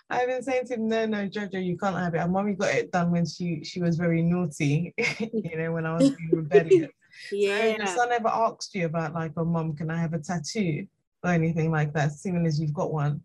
I, 0.09 0.17
have 0.19 0.27
been 0.27 0.43
saying 0.43 0.67
to 0.67 0.75
him, 0.75 0.87
No, 0.87 1.05
no, 1.05 1.27
Jojo, 1.27 1.63
you 1.63 1.77
can't 1.77 1.97
have 1.97 2.13
it. 2.15 2.19
And 2.19 2.33
mommy 2.33 2.53
got 2.53 2.75
it 2.75 2.91
done 2.91 3.11
when 3.11 3.25
she 3.25 3.63
she 3.63 3.81
was 3.81 3.97
very 3.97 4.21
naughty, 4.21 4.93
you 5.19 5.57
know, 5.57 5.71
when 5.71 5.85
I 5.85 5.93
was 5.95 6.09
being 6.11 6.29
rebellious. 6.31 6.91
Yeah. 7.31 7.57
So 7.61 7.77
your 7.77 7.87
son 7.87 8.11
ever 8.11 8.29
asked 8.29 8.73
you 8.73 8.85
about 8.85 9.13
like, 9.13 9.33
oh 9.37 9.45
mom, 9.45 9.75
can 9.75 9.89
I 9.91 9.97
have 9.97 10.13
a 10.13 10.19
tattoo 10.19 10.87
or 11.23 11.31
anything 11.31 11.71
like 11.71 11.93
that, 11.93 12.11
seeing 12.13 12.45
as 12.45 12.59
you've 12.59 12.73
got 12.73 12.93
one? 12.93 13.21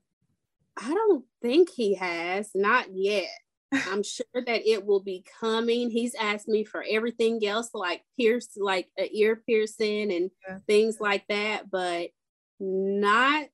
I 0.77 0.93
don't 0.93 1.25
think 1.43 1.71
he 1.71 1.95
has, 1.95 2.51
not 2.55 2.87
yet. 2.93 3.31
I'm 3.73 4.03
sure 4.03 4.27
that 4.35 4.69
it 4.69 4.87
will 4.87 5.01
be 5.01 5.25
coming. 5.41 5.91
He's 5.91 6.15
asked 6.15 6.49
me 6.49 6.65
for 6.65 6.85
everything 6.89 7.45
else, 7.47 7.71
like 7.75 8.03
pierce, 8.19 8.49
like 8.57 8.89
a 8.99 9.09
ear 9.13 9.37
piercing 9.37 10.13
and 10.13 10.31
yeah. 10.47 10.59
things 10.67 10.99
like 11.01 11.25
that, 11.29 11.71
but 11.71 12.11
not 12.61 13.47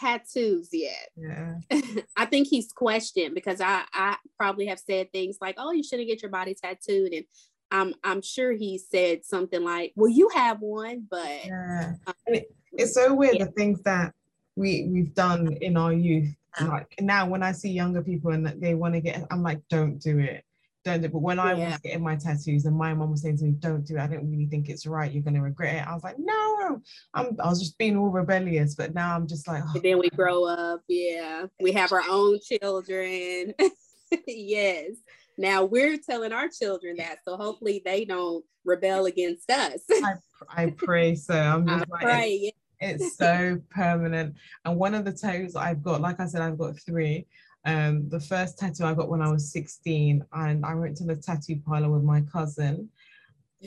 tattoos 0.00 0.70
yet. 0.72 1.08
Yeah. 1.16 1.54
I 2.16 2.26
think 2.26 2.48
he's 2.48 2.72
questioned 2.72 3.34
because 3.34 3.60
I 3.60 3.84
I 3.92 4.16
probably 4.38 4.66
have 4.66 4.80
said 4.80 5.12
things 5.12 5.38
like, 5.40 5.56
"Oh, 5.58 5.72
you 5.72 5.82
shouldn't 5.82 6.08
get 6.08 6.22
your 6.22 6.30
body 6.30 6.54
tattooed," 6.54 7.12
and 7.12 7.24
I'm 7.70 7.94
I'm 8.02 8.22
sure 8.22 8.52
he 8.52 8.78
said 8.78 9.24
something 9.24 9.62
like, 9.62 9.92
"Well, 9.96 10.10
you 10.10 10.28
have 10.34 10.60
one," 10.60 11.06
but 11.08 11.46
yeah. 11.46 11.94
Um, 12.06 12.14
it, 12.26 12.54
it's 12.72 12.94
so 12.94 13.14
weird 13.14 13.36
yeah. 13.36 13.44
the 13.44 13.52
things 13.52 13.82
that 13.82 14.14
we 14.56 14.88
we've 14.90 15.14
done 15.14 15.52
in 15.60 15.76
our 15.76 15.92
youth. 15.92 16.34
Mm. 16.58 16.68
Like 16.68 16.94
now, 17.00 17.26
when 17.26 17.42
I 17.42 17.52
see 17.52 17.70
younger 17.70 18.02
people 18.02 18.30
and 18.30 18.46
they 18.46 18.74
want 18.74 18.94
to 18.94 19.00
get, 19.00 19.24
I'm 19.30 19.42
like, 19.42 19.60
"Don't 19.68 19.98
do 19.98 20.18
it." 20.18 20.44
Don't 20.84 21.00
do 21.00 21.06
it. 21.06 21.12
But 21.12 21.22
when 21.22 21.38
I 21.38 21.54
yeah. 21.54 21.70
was 21.70 21.78
getting 21.78 22.02
my 22.02 22.16
tattoos 22.16 22.66
and 22.66 22.76
my 22.76 22.92
mom 22.92 23.10
was 23.10 23.22
saying 23.22 23.38
to 23.38 23.44
me, 23.44 23.52
don't 23.52 23.86
do 23.86 23.96
it. 23.96 24.00
I 24.00 24.06
don't 24.06 24.30
really 24.30 24.46
think 24.46 24.68
it's 24.68 24.86
right. 24.86 25.10
You're 25.10 25.22
going 25.22 25.34
to 25.34 25.40
regret 25.40 25.76
it. 25.76 25.88
I 25.88 25.94
was 25.94 26.04
like, 26.04 26.18
no, 26.18 26.82
I'm, 27.14 27.36
I 27.42 27.48
was 27.48 27.58
just 27.58 27.78
being 27.78 27.96
all 27.96 28.10
rebellious. 28.10 28.74
But 28.74 28.94
now 28.94 29.16
I'm 29.16 29.26
just 29.26 29.48
like, 29.48 29.62
oh. 29.74 29.80
then 29.82 29.98
we 29.98 30.10
grow 30.10 30.44
up. 30.44 30.82
Yeah. 30.86 31.46
We 31.58 31.72
have 31.72 31.90
our 31.92 32.02
own 32.06 32.38
children. 32.40 33.54
yes. 34.26 34.90
Now 35.38 35.64
we're 35.64 35.96
telling 35.96 36.32
our 36.32 36.48
children 36.48 36.96
that, 36.98 37.18
so 37.24 37.36
hopefully 37.36 37.82
they 37.82 38.04
don't 38.04 38.44
rebel 38.64 39.06
against 39.06 39.50
us. 39.50 39.80
I, 39.90 40.14
I 40.50 40.66
pray 40.76 41.14
so. 41.14 41.34
I'm 41.34 41.66
just 41.66 41.84
I 41.90 41.94
like, 41.94 42.02
pray, 42.02 42.52
it's, 42.90 43.16
so 43.16 43.60
permanent. 43.70 44.34
And 44.64 44.76
one 44.76 44.94
of 44.94 45.04
the 45.04 45.12
tattoos 45.12 45.56
I've 45.56 45.82
got, 45.82 46.00
like 46.00 46.20
I 46.20 46.26
said, 46.26 46.42
I've 46.42 46.58
got 46.58 46.78
three. 46.78 47.26
Um, 47.64 48.08
the 48.08 48.20
first 48.20 48.58
tattoo 48.58 48.84
I 48.84 48.94
got 48.94 49.08
when 49.08 49.22
I 49.22 49.30
was 49.30 49.50
16, 49.52 50.24
and 50.32 50.66
I 50.66 50.74
went 50.74 50.96
to 50.98 51.04
the 51.04 51.16
tattoo 51.16 51.60
parlor 51.66 51.90
with 51.90 52.02
my 52.02 52.20
cousin. 52.22 52.90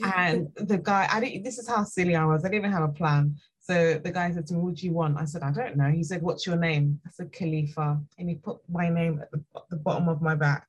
And 0.02 0.48
the 0.54 0.78
guy, 0.78 1.08
I 1.10 1.18
didn't, 1.18 1.42
this 1.42 1.58
is 1.58 1.68
how 1.68 1.82
silly 1.82 2.14
I 2.14 2.24
was. 2.24 2.44
I 2.44 2.48
didn't 2.48 2.60
even 2.64 2.72
have 2.72 2.88
a 2.88 2.92
plan. 2.92 3.36
So 3.60 4.00
the 4.02 4.12
guy 4.12 4.30
said 4.30 4.46
to 4.46 4.54
me, 4.54 4.60
What 4.60 4.76
do 4.76 4.86
you 4.86 4.92
want? 4.92 5.18
I 5.18 5.24
said, 5.24 5.42
I 5.42 5.50
don't 5.50 5.76
know. 5.76 5.90
He 5.90 6.02
said, 6.02 6.22
What's 6.22 6.46
your 6.46 6.56
name? 6.56 7.00
I 7.06 7.10
said, 7.10 7.32
Khalifa. 7.32 8.00
And 8.18 8.28
he 8.28 8.36
put 8.36 8.58
my 8.70 8.88
name 8.88 9.20
at 9.20 9.30
the, 9.30 9.42
the 9.70 9.76
bottom 9.76 10.08
of 10.08 10.22
my 10.22 10.34
back. 10.34 10.66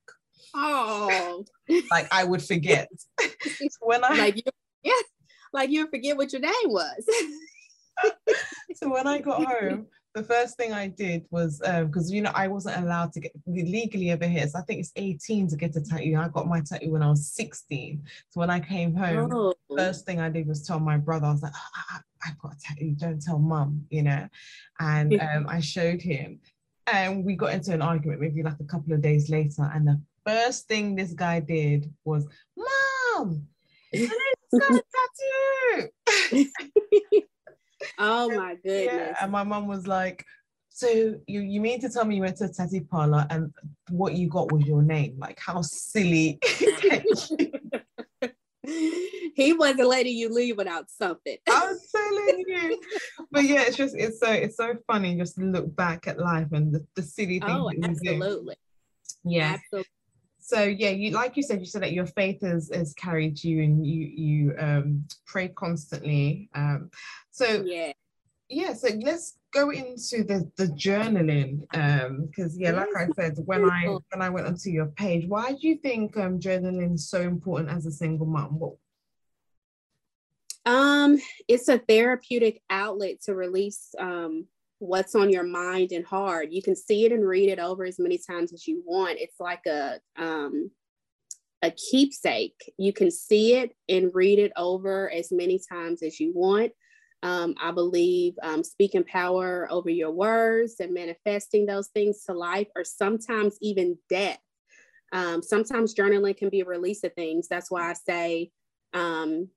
Oh, 0.53 1.45
like 1.91 2.07
I 2.11 2.23
would 2.23 2.43
forget 2.43 2.89
when 3.81 4.03
I 4.03 4.15
like 4.15 4.37
you, 4.37 4.43
yeah, 4.83 4.93
like 5.53 5.69
you 5.69 5.87
forget 5.87 6.17
what 6.17 6.33
your 6.33 6.41
name 6.41 6.53
was. 6.65 7.07
so 8.75 8.91
when 8.91 9.07
I 9.07 9.19
got 9.19 9.43
home, 9.43 9.87
the 10.15 10.23
first 10.23 10.57
thing 10.57 10.73
I 10.73 10.87
did 10.87 11.25
was 11.29 11.59
because 11.59 12.09
um, 12.09 12.15
you 12.15 12.21
know 12.21 12.31
I 12.33 12.47
wasn't 12.47 12.83
allowed 12.83 13.13
to 13.13 13.19
get 13.19 13.31
legally 13.45 14.11
over 14.11 14.27
here. 14.27 14.47
So 14.47 14.59
I 14.59 14.61
think 14.63 14.79
it's 14.79 14.91
18 14.95 15.49
to 15.49 15.55
get 15.55 15.75
a 15.75 15.81
tattoo. 15.81 16.15
I 16.17 16.27
got 16.29 16.47
my 16.47 16.61
tattoo 16.61 16.91
when 16.91 17.03
I 17.03 17.09
was 17.09 17.31
16. 17.31 18.03
So 18.29 18.39
when 18.39 18.49
I 18.49 18.59
came 18.59 18.95
home, 18.95 19.31
oh. 19.33 19.53
first 19.75 20.05
thing 20.05 20.19
I 20.19 20.29
did 20.29 20.47
was 20.47 20.65
tell 20.65 20.79
my 20.79 20.97
brother. 20.97 21.27
I 21.27 21.31
was 21.31 21.43
like, 21.43 21.53
oh, 21.55 21.99
I, 22.23 22.27
have 22.27 22.39
got 22.39 22.53
a 22.53 22.59
tattoo. 22.59 22.95
Don't 22.97 23.21
tell 23.21 23.39
mum, 23.39 23.85
you 23.89 24.03
know. 24.03 24.27
And 24.79 25.19
um, 25.21 25.45
I 25.47 25.59
showed 25.59 26.01
him, 26.01 26.39
and 26.87 27.23
we 27.23 27.35
got 27.35 27.53
into 27.53 27.73
an 27.73 27.81
argument 27.81 28.21
maybe 28.21 28.43
like 28.43 28.59
a 28.59 28.65
couple 28.65 28.93
of 28.93 29.01
days 29.01 29.29
later. 29.29 29.69
And 29.73 29.87
the 29.87 30.01
first 30.25 30.67
thing 30.67 30.95
this 30.95 31.13
guy 31.13 31.39
did 31.39 31.93
was, 32.03 32.25
Mom, 32.57 33.47
he's 33.91 34.09
got 34.51 34.71
a 34.71 34.83
tattoo. 36.31 36.49
oh 37.97 38.29
my 38.29 38.55
goodness. 38.55 38.93
Yeah, 38.93 39.15
and 39.21 39.31
my 39.31 39.43
mom 39.43 39.67
was 39.67 39.87
like, 39.87 40.25
so 40.69 40.87
you, 41.27 41.41
you 41.41 41.59
mean 41.59 41.81
to 41.81 41.89
tell 41.89 42.05
me 42.05 42.15
you 42.15 42.21
went 42.21 42.37
to 42.37 42.45
a 42.45 42.49
tattoo 42.49 42.85
parlor 42.89 43.27
and 43.29 43.51
what 43.89 44.13
you 44.13 44.29
got 44.29 44.51
was 44.51 44.65
your 44.65 44.81
name? 44.81 45.17
Like 45.19 45.39
how 45.39 45.61
silly. 45.61 46.39
he 49.35 49.53
wasn't 49.53 49.87
letting 49.87 50.15
you 50.15 50.29
leave 50.29 50.57
without 50.57 50.89
something. 50.89 51.37
I 51.49 51.67
was 51.67 51.89
telling 51.93 52.45
you. 52.47 52.81
But 53.31 53.43
yeah, 53.43 53.63
it's 53.63 53.75
just 53.75 53.95
it's 53.97 54.19
so 54.19 54.31
it's 54.31 54.57
so 54.57 54.75
funny 54.87 55.17
just 55.17 55.35
to 55.35 55.43
look 55.43 55.75
back 55.75 56.07
at 56.07 56.19
life 56.19 56.47
and 56.53 56.73
the, 56.73 56.85
the 56.95 57.01
silly 57.01 57.39
things. 57.39 57.51
Oh, 57.51 57.71
absolutely. 57.83 58.55
Yeah. 59.25 59.55
Absolutely 59.55 59.89
so 60.49 60.63
yeah 60.63 60.89
you 60.89 61.11
like 61.11 61.37
you 61.37 61.43
said 61.43 61.59
you 61.59 61.65
said 61.65 61.83
that 61.83 61.91
your 61.91 62.07
faith 62.07 62.41
has 62.41 62.71
has 62.73 62.93
carried 62.93 63.43
you 63.43 63.61
and 63.61 63.85
you 63.85 64.05
you 64.05 64.55
um 64.57 65.05
pray 65.27 65.47
constantly 65.49 66.49
um 66.55 66.89
so 67.39 67.63
yeah 67.65 67.91
yeah 68.49 68.73
so 68.73 68.87
let's 69.01 69.37
go 69.53 69.69
into 69.69 70.23
the 70.23 70.49
the 70.57 70.67
journaling 70.67 71.51
um 71.75 72.25
because 72.25 72.57
yeah 72.57 72.71
like 72.71 72.95
i 72.97 73.07
said 73.15 73.37
when 73.45 73.63
i 73.65 73.85
when 73.85 74.21
i 74.21 74.29
went 74.29 74.47
onto 74.47 74.69
your 74.69 74.87
page 74.87 75.27
why 75.27 75.51
do 75.51 75.67
you 75.67 75.77
think 75.77 76.15
um 76.17 76.39
journaling 76.39 76.93
is 76.93 77.09
so 77.09 77.21
important 77.21 77.69
as 77.69 77.85
a 77.85 77.91
single 77.91 78.25
mom 78.25 78.59
what 78.59 78.75
um 80.65 81.17
it's 81.47 81.69
a 81.69 81.77
therapeutic 81.77 82.61
outlet 82.69 83.21
to 83.21 83.33
release 83.33 83.93
um 83.99 84.45
what's 84.79 85.13
on 85.13 85.29
your 85.29 85.43
mind 85.43 85.91
and 85.91 86.05
heart. 86.05 86.51
You 86.51 86.61
can 86.61 86.75
see 86.75 87.05
it 87.05 87.11
and 87.11 87.25
read 87.27 87.49
it 87.49 87.59
over 87.59 87.85
as 87.85 87.99
many 87.99 88.17
times 88.17 88.53
as 88.53 88.65
you 88.67 88.81
want. 88.85 89.19
It's 89.19 89.39
like 89.39 89.65
a 89.67 89.99
um, 90.17 90.71
a 91.61 91.71
keepsake. 91.71 92.73
You 92.77 92.93
can 92.93 93.11
see 93.11 93.55
it 93.55 93.75
and 93.89 94.09
read 94.13 94.39
it 94.39 94.53
over 94.55 95.11
as 95.11 95.31
many 95.31 95.59
times 95.69 96.01
as 96.01 96.19
you 96.19 96.31
want. 96.33 96.71
Um, 97.21 97.55
I 97.61 97.71
believe 97.71 98.35
um, 98.41 98.63
speaking 98.63 99.03
power 99.03 99.67
over 99.69 99.89
your 99.89 100.11
words 100.11 100.75
and 100.79 100.93
manifesting 100.93 101.65
those 101.65 101.87
things 101.89 102.23
to 102.25 102.33
life, 102.33 102.67
or 102.75 102.83
sometimes 102.83 103.57
even 103.61 103.97
death. 104.09 104.39
Um, 105.11 105.41
sometimes 105.41 105.95
journaling 105.95 106.37
can 106.37 106.49
be 106.49 106.61
a 106.61 106.65
release 106.65 107.03
of 107.03 107.13
things. 107.13 107.47
That's 107.47 107.69
why 107.69 107.89
I 107.89 107.93
say 107.93 108.51
um, 108.93 109.49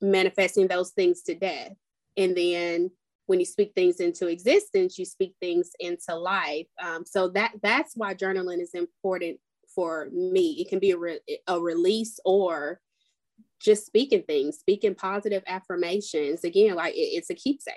manifesting 0.00 0.68
those 0.68 0.90
things 0.90 1.22
to 1.22 1.34
death. 1.34 1.72
And 2.16 2.36
then 2.36 2.90
when 3.26 3.40
you 3.40 3.46
speak 3.46 3.72
things 3.74 4.00
into 4.00 4.26
existence, 4.26 4.98
you 4.98 5.04
speak 5.04 5.34
things 5.40 5.70
into 5.80 6.14
life. 6.14 6.66
Um, 6.82 7.04
so 7.06 7.28
that 7.30 7.52
that's 7.62 7.96
why 7.96 8.14
journaling 8.14 8.60
is 8.60 8.74
important 8.74 9.38
for 9.74 10.08
me. 10.12 10.60
It 10.60 10.68
can 10.68 10.78
be 10.78 10.90
a, 10.90 10.98
re- 10.98 11.20
a 11.46 11.60
release 11.60 12.20
or 12.24 12.80
just 13.62 13.86
speaking 13.86 14.22
things, 14.22 14.58
speaking 14.58 14.94
positive 14.94 15.42
affirmations. 15.46 16.44
Again, 16.44 16.74
like 16.74 16.94
it, 16.94 16.98
it's 16.98 17.30
a 17.30 17.34
keepsake. 17.34 17.74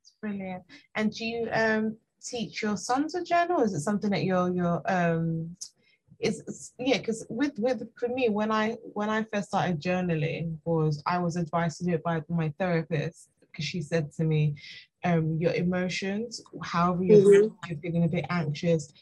It's 0.00 0.12
brilliant. 0.20 0.62
And 0.94 1.12
do 1.12 1.24
you 1.24 1.48
um, 1.52 1.96
teach 2.24 2.62
your 2.62 2.76
sons 2.76 3.14
a 3.14 3.24
journal? 3.24 3.60
Is 3.60 3.74
it 3.74 3.80
something 3.80 4.10
that 4.10 4.24
you're 4.24 4.52
you're 4.54 4.82
um, 4.86 5.56
it's 6.20 6.72
yeah 6.78 6.98
because 6.98 7.26
with 7.28 7.58
with 7.58 7.82
for 7.98 8.06
me 8.06 8.28
when 8.28 8.52
i 8.52 8.76
when 8.92 9.10
i 9.10 9.26
first 9.32 9.48
started 9.48 9.82
journaling 9.82 10.56
was 10.64 11.02
i 11.04 11.18
was 11.18 11.34
advised 11.34 11.78
to 11.78 11.84
do 11.84 11.94
it 11.94 12.02
by 12.04 12.22
my 12.28 12.48
therapist 12.60 13.28
because 13.52 13.64
she 13.64 13.82
said 13.82 14.12
to 14.12 14.24
me, 14.24 14.56
um, 15.04 15.36
your 15.38 15.52
emotions, 15.52 16.42
however 16.62 17.04
you're, 17.04 17.18
mm-hmm. 17.18 17.54
you're 17.68 17.78
feeling 17.78 18.04
a 18.04 18.08
bit 18.08 18.24
anxious, 18.30 18.92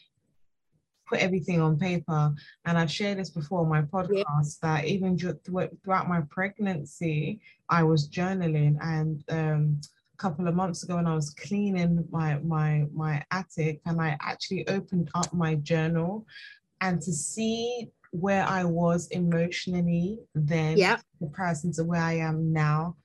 put 1.11 1.19
everything 1.19 1.59
on 1.61 1.77
paper. 1.77 2.33
And 2.65 2.77
I've 2.77 2.91
shared 2.91 3.19
this 3.19 3.29
before 3.29 3.61
on 3.61 3.69
my 3.69 3.81
podcast 3.81 4.59
yeah. 4.63 4.77
that 4.77 4.85
even 4.85 5.17
throughout 5.17 6.07
my 6.07 6.21
pregnancy, 6.29 7.41
I 7.69 7.83
was 7.83 8.09
journaling. 8.09 8.77
And 8.81 9.23
um, 9.29 9.81
a 10.13 10.17
couple 10.17 10.47
of 10.47 10.55
months 10.55 10.83
ago, 10.83 10.95
when 10.95 11.07
I 11.07 11.15
was 11.15 11.31
cleaning 11.31 12.07
my 12.09 12.39
my 12.39 12.85
my 12.93 13.23
attic, 13.31 13.81
and 13.85 14.01
I 14.01 14.17
actually 14.21 14.67
opened 14.69 15.09
up 15.13 15.33
my 15.33 15.55
journal, 15.55 16.25
and 16.79 17.01
to 17.01 17.11
see 17.11 17.89
where 18.11 18.45
I 18.45 18.63
was 18.63 19.07
emotionally 19.11 20.19
then, 20.33 20.77
yeah. 20.77 20.97
comparison 21.19 21.71
to 21.73 21.83
where 21.83 22.01
I 22.01 22.13
am 22.29 22.51
now, 22.51 22.95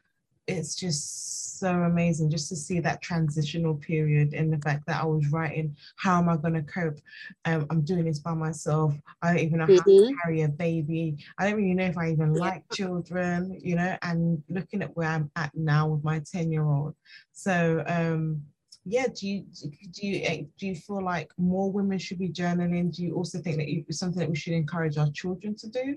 it's 0.46 0.74
just 0.74 1.58
so 1.58 1.68
amazing 1.68 2.30
just 2.30 2.48
to 2.48 2.56
see 2.56 2.80
that 2.80 3.02
transitional 3.02 3.74
period 3.74 4.34
and 4.34 4.52
the 4.52 4.58
fact 4.58 4.86
that 4.86 5.02
I 5.02 5.06
was 5.06 5.28
writing, 5.28 5.76
how 5.96 6.18
am 6.18 6.28
I 6.28 6.36
going 6.36 6.54
to 6.54 6.62
cope? 6.62 6.98
Um, 7.44 7.66
I'm 7.70 7.82
doing 7.82 8.04
this 8.04 8.18
by 8.18 8.34
myself. 8.34 8.94
I 9.22 9.28
don't 9.28 9.38
even 9.38 9.58
know 9.58 9.64
mm-hmm. 9.64 9.76
how 9.76 9.84
to 9.84 9.90
mm-hmm. 9.90 10.14
carry 10.22 10.42
a 10.42 10.48
baby. 10.48 11.24
I 11.38 11.48
don't 11.48 11.56
really 11.56 11.74
know 11.74 11.86
if 11.86 11.98
I 11.98 12.10
even 12.10 12.34
like 12.34 12.64
children, 12.72 13.58
you 13.62 13.76
know, 13.76 13.96
and 14.02 14.42
looking 14.48 14.82
at 14.82 14.94
where 14.96 15.08
I'm 15.08 15.30
at 15.36 15.54
now 15.54 15.88
with 15.88 16.04
my 16.04 16.20
10 16.30 16.52
year 16.52 16.64
old. 16.64 16.94
So, 17.32 17.82
um, 17.86 18.42
yeah, 18.88 19.06
do 19.12 19.26
you 19.26 19.44
do 19.90 20.06
you 20.06 20.22
eh, 20.24 20.42
do 20.58 20.66
you 20.68 20.76
feel 20.76 21.02
like 21.02 21.32
more 21.36 21.72
women 21.72 21.98
should 21.98 22.20
be 22.20 22.28
journaling? 22.28 22.94
Do 22.94 23.02
you 23.02 23.16
also 23.16 23.40
think 23.40 23.56
that 23.56 23.68
it's 23.68 23.98
something 23.98 24.20
that 24.20 24.30
we 24.30 24.36
should 24.36 24.52
encourage 24.52 24.96
our 24.96 25.10
children 25.10 25.56
to 25.56 25.68
do? 25.68 25.96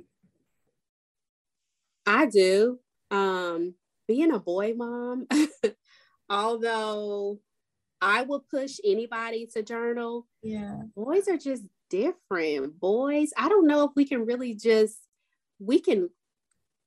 I 2.08 2.26
do. 2.26 2.80
Um, 3.12 3.76
being 4.10 4.32
a 4.34 4.40
boy 4.40 4.74
mom, 4.76 5.28
although 6.32 7.40
I 8.02 8.24
would 8.24 8.42
push 8.50 8.80
anybody 8.84 9.48
to 9.54 9.62
journal, 9.62 10.26
yeah, 10.42 10.82
boys 10.96 11.28
are 11.28 11.38
just 11.38 11.64
different. 11.92 12.80
Boys, 12.80 13.30
I 13.38 13.48
don't 13.50 13.68
know 13.68 13.84
if 13.84 13.92
we 13.96 14.06
can 14.06 14.26
really 14.26 14.56
just 14.56 14.98
we 15.60 15.80
can 15.80 16.10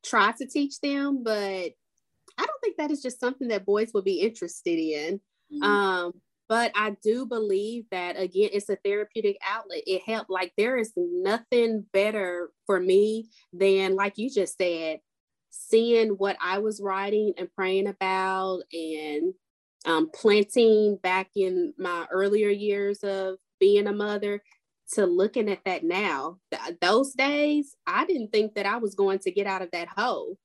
try 0.05 0.33
to 0.33 0.47
teach 0.49 0.81
them, 0.81 1.23
but 1.23 1.33
I 1.33 2.45
don't 2.45 2.61
think 2.61 2.77
that 2.79 2.91
is 2.91 3.03
just 3.03 3.21
something 3.21 3.49
that 3.49 3.65
boys 3.65 3.93
would 3.95 4.05
be 4.05 4.21
interested 4.21 4.79
in. 4.81 5.21
Mm-hmm. 5.53 5.63
Um, 5.63 6.13
but 6.49 6.73
I 6.75 6.97
do 7.05 7.25
believe 7.25 7.85
that 7.93 8.19
again, 8.19 8.51
it's 8.53 8.69
a 8.69 8.77
therapeutic 8.85 9.37
outlet. 9.49 9.83
It 9.87 10.03
helped. 10.05 10.29
Like 10.29 10.55
there 10.59 10.77
is 10.77 10.93
nothing 10.97 11.87
better 11.93 12.51
for 12.67 12.81
me 12.81 13.29
than, 13.53 13.95
like 13.95 14.19
you 14.19 14.29
just 14.29 14.59
said, 14.59 14.99
seeing 15.53 16.11
what 16.11 16.37
I 16.43 16.59
was 16.59 16.81
writing 16.81 17.35
and 17.37 17.53
praying 17.55 17.87
about 17.87 18.63
and 18.73 19.35
um, 19.85 20.11
planting 20.11 20.97
back 20.97 21.29
in 21.37 21.75
my 21.79 22.07
earlier 22.11 22.49
years 22.49 23.05
of 23.05 23.37
being 23.61 23.87
a 23.87 23.93
mother 23.93 24.43
to 24.95 25.07
looking 25.07 25.51
at 25.51 25.65
that 25.65 25.85
now. 25.85 26.39
Th- 26.51 26.79
those 26.81 27.13
days, 27.13 27.77
I 27.87 28.07
didn't 28.07 28.33
think 28.33 28.55
that 28.55 28.67
I 28.67 28.79
was 28.79 28.95
going 28.95 29.21
to 29.21 29.31
get 29.31 29.47
out 29.47 29.63
of 29.63 29.71
that 29.73 29.89
hole. 29.89 30.39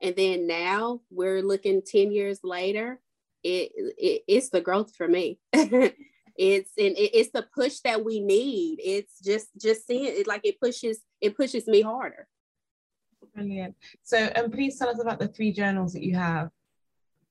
And 0.00 0.16
then 0.16 0.46
now 0.46 1.00
we're 1.10 1.42
looking 1.42 1.82
10 1.82 2.10
years 2.10 2.40
later, 2.42 3.00
it, 3.42 3.72
it 3.76 4.22
it's 4.26 4.50
the 4.50 4.60
growth 4.60 4.94
for 4.96 5.06
me. 5.06 5.38
it's 5.52 5.92
and 6.38 6.96
it, 6.96 7.16
it's 7.16 7.30
the 7.32 7.46
push 7.54 7.80
that 7.80 8.04
we 8.04 8.20
need. 8.20 8.78
It's 8.82 9.20
just 9.24 9.48
just 9.60 9.86
seeing 9.86 10.06
it 10.06 10.26
like 10.26 10.42
it 10.44 10.60
pushes 10.60 11.00
it 11.20 11.36
pushes 11.36 11.66
me 11.66 11.82
harder. 11.82 12.26
Brilliant. 13.36 13.76
So, 14.02 14.30
um, 14.34 14.50
please 14.50 14.78
tell 14.78 14.88
us 14.88 15.00
about 15.00 15.18
the 15.18 15.28
three 15.28 15.52
journals 15.52 15.92
that 15.92 16.02
you 16.02 16.14
have. 16.14 16.50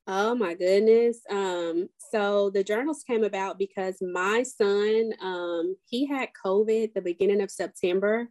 Oh 0.07 0.35
my 0.35 0.53
goodness. 0.53 1.21
Um, 1.31 1.89
so 1.97 2.51
the 2.51 2.63
journals 2.63 3.03
came 3.03 3.24
about 3.24 3.57
because 3.57 3.97
my 4.01 4.43
son, 4.43 5.13
um, 5.19 5.75
he 5.85 6.05
had 6.05 6.29
COVID 6.45 6.93
the 6.93 7.01
beginning 7.01 7.41
of 7.41 7.50
September. 7.50 8.29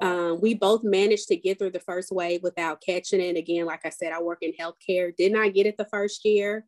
Um, 0.00 0.40
we 0.40 0.54
both 0.54 0.84
managed 0.84 1.26
to 1.28 1.36
get 1.36 1.58
through 1.58 1.72
the 1.72 1.80
first 1.80 2.12
wave 2.12 2.42
without 2.44 2.82
catching 2.84 3.20
it. 3.20 3.36
Again, 3.36 3.66
like 3.66 3.80
I 3.84 3.88
said, 3.88 4.12
I 4.12 4.22
work 4.22 4.42
in 4.42 4.52
healthcare. 4.52 5.16
Did 5.16 5.32
not 5.32 5.54
get 5.54 5.66
it 5.66 5.76
the 5.76 5.86
first 5.86 6.24
year. 6.24 6.66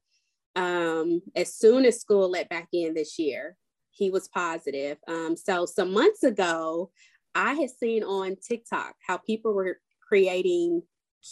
Um, 0.57 1.23
as 1.37 1.55
soon 1.55 1.85
as 1.85 2.01
school 2.01 2.29
let 2.29 2.49
back 2.49 2.69
in 2.73 2.95
this 2.95 3.21
year, 3.21 3.57
he 3.91 4.11
was 4.11 4.27
positive. 4.29 4.99
Um, 5.07 5.37
so 5.37 5.65
some 5.65 5.93
months 5.93 6.25
ago, 6.25 6.91
I 7.35 7.55
had 7.55 7.71
seen 7.71 8.03
on 8.03 8.37
TikTok 8.37 8.97
how 9.07 9.19
people 9.19 9.53
were 9.53 9.79
creating 10.11 10.83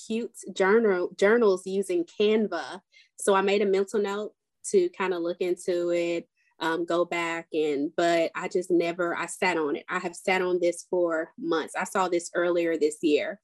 cute 0.07 0.37
journal 0.55 1.11
journals 1.19 1.67
using 1.67 2.05
Canva. 2.05 2.81
So 3.19 3.35
I 3.35 3.41
made 3.41 3.61
a 3.61 3.67
mental 3.67 4.01
note 4.01 4.35
to 4.71 4.89
kind 4.91 5.13
of 5.13 5.23
look 5.23 5.41
into 5.41 5.91
it, 5.91 6.29
um, 6.61 6.85
go 6.85 7.05
back 7.05 7.49
and, 7.53 7.91
but 7.97 8.31
I 8.37 8.47
just 8.47 8.71
never, 8.71 9.17
I 9.17 9.27
sat 9.27 9.57
on 9.57 9.75
it. 9.75 9.85
I 9.89 9.99
have 9.99 10.15
sat 10.15 10.43
on 10.43 10.61
this 10.61 10.87
for 10.89 11.33
months. 11.37 11.75
I 11.77 11.85
saw 11.85 12.09
this 12.09 12.31
earlier 12.37 12.79
this 12.79 12.99
year. 13.03 13.41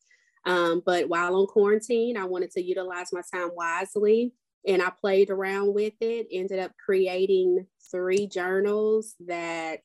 Um, 0.46 0.82
but 0.86 1.08
while 1.08 1.34
on 1.34 1.48
quarantine, 1.48 2.16
I 2.16 2.26
wanted 2.26 2.52
to 2.52 2.62
utilize 2.62 3.12
my 3.12 3.22
time 3.32 3.50
wisely 3.56 4.34
and 4.64 4.80
I 4.82 4.90
played 4.90 5.30
around 5.30 5.74
with 5.74 5.94
it, 6.00 6.28
ended 6.30 6.60
up 6.60 6.72
creating 6.84 7.66
three 7.90 8.28
journals 8.28 9.16
that 9.26 9.80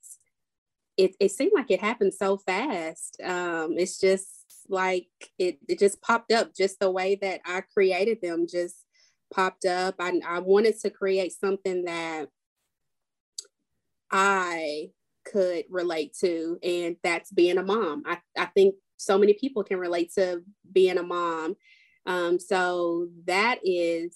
it, 0.96 1.16
it 1.20 1.32
seemed 1.32 1.54
like 1.56 1.72
it 1.72 1.80
happened 1.80 2.14
so 2.14 2.38
fast. 2.38 3.20
Um, 3.24 3.76
it's 3.78 4.00
just 4.00 4.39
like 4.70 5.08
it, 5.38 5.60
it 5.68 5.80
just 5.80 6.02
popped 6.02 6.32
up 6.32 6.56
just 6.56 6.80
the 6.80 6.92
way 6.92 7.16
that 7.16 7.42
I 7.46 7.62
created 7.62 8.20
them 8.22 8.48
just 8.48 8.86
popped 9.34 9.66
up. 9.66 9.96
I, 10.00 10.20
I 10.28 10.40
wanted 10.40 10.80
to 10.82 10.90
create 10.90 11.34
something 11.34 11.86
that 11.86 12.30
I 14.12 14.92
could 15.26 15.66
relate 15.70 16.16
to, 16.22 16.58
and 16.64 16.96
that's 17.04 17.32
being 17.32 17.58
a 17.58 17.64
mom. 17.64 18.04
I, 18.06 18.20
I 18.38 18.46
think 18.46 18.76
so 18.98 19.18
many 19.18 19.34
people 19.34 19.64
can 19.64 19.80
relate 19.80 20.12
to 20.16 20.44
being 20.72 20.98
a 20.98 21.04
mom. 21.04 21.56
Um, 22.06 22.40
so 22.40 23.08
that 23.26 23.60
is 23.64 24.16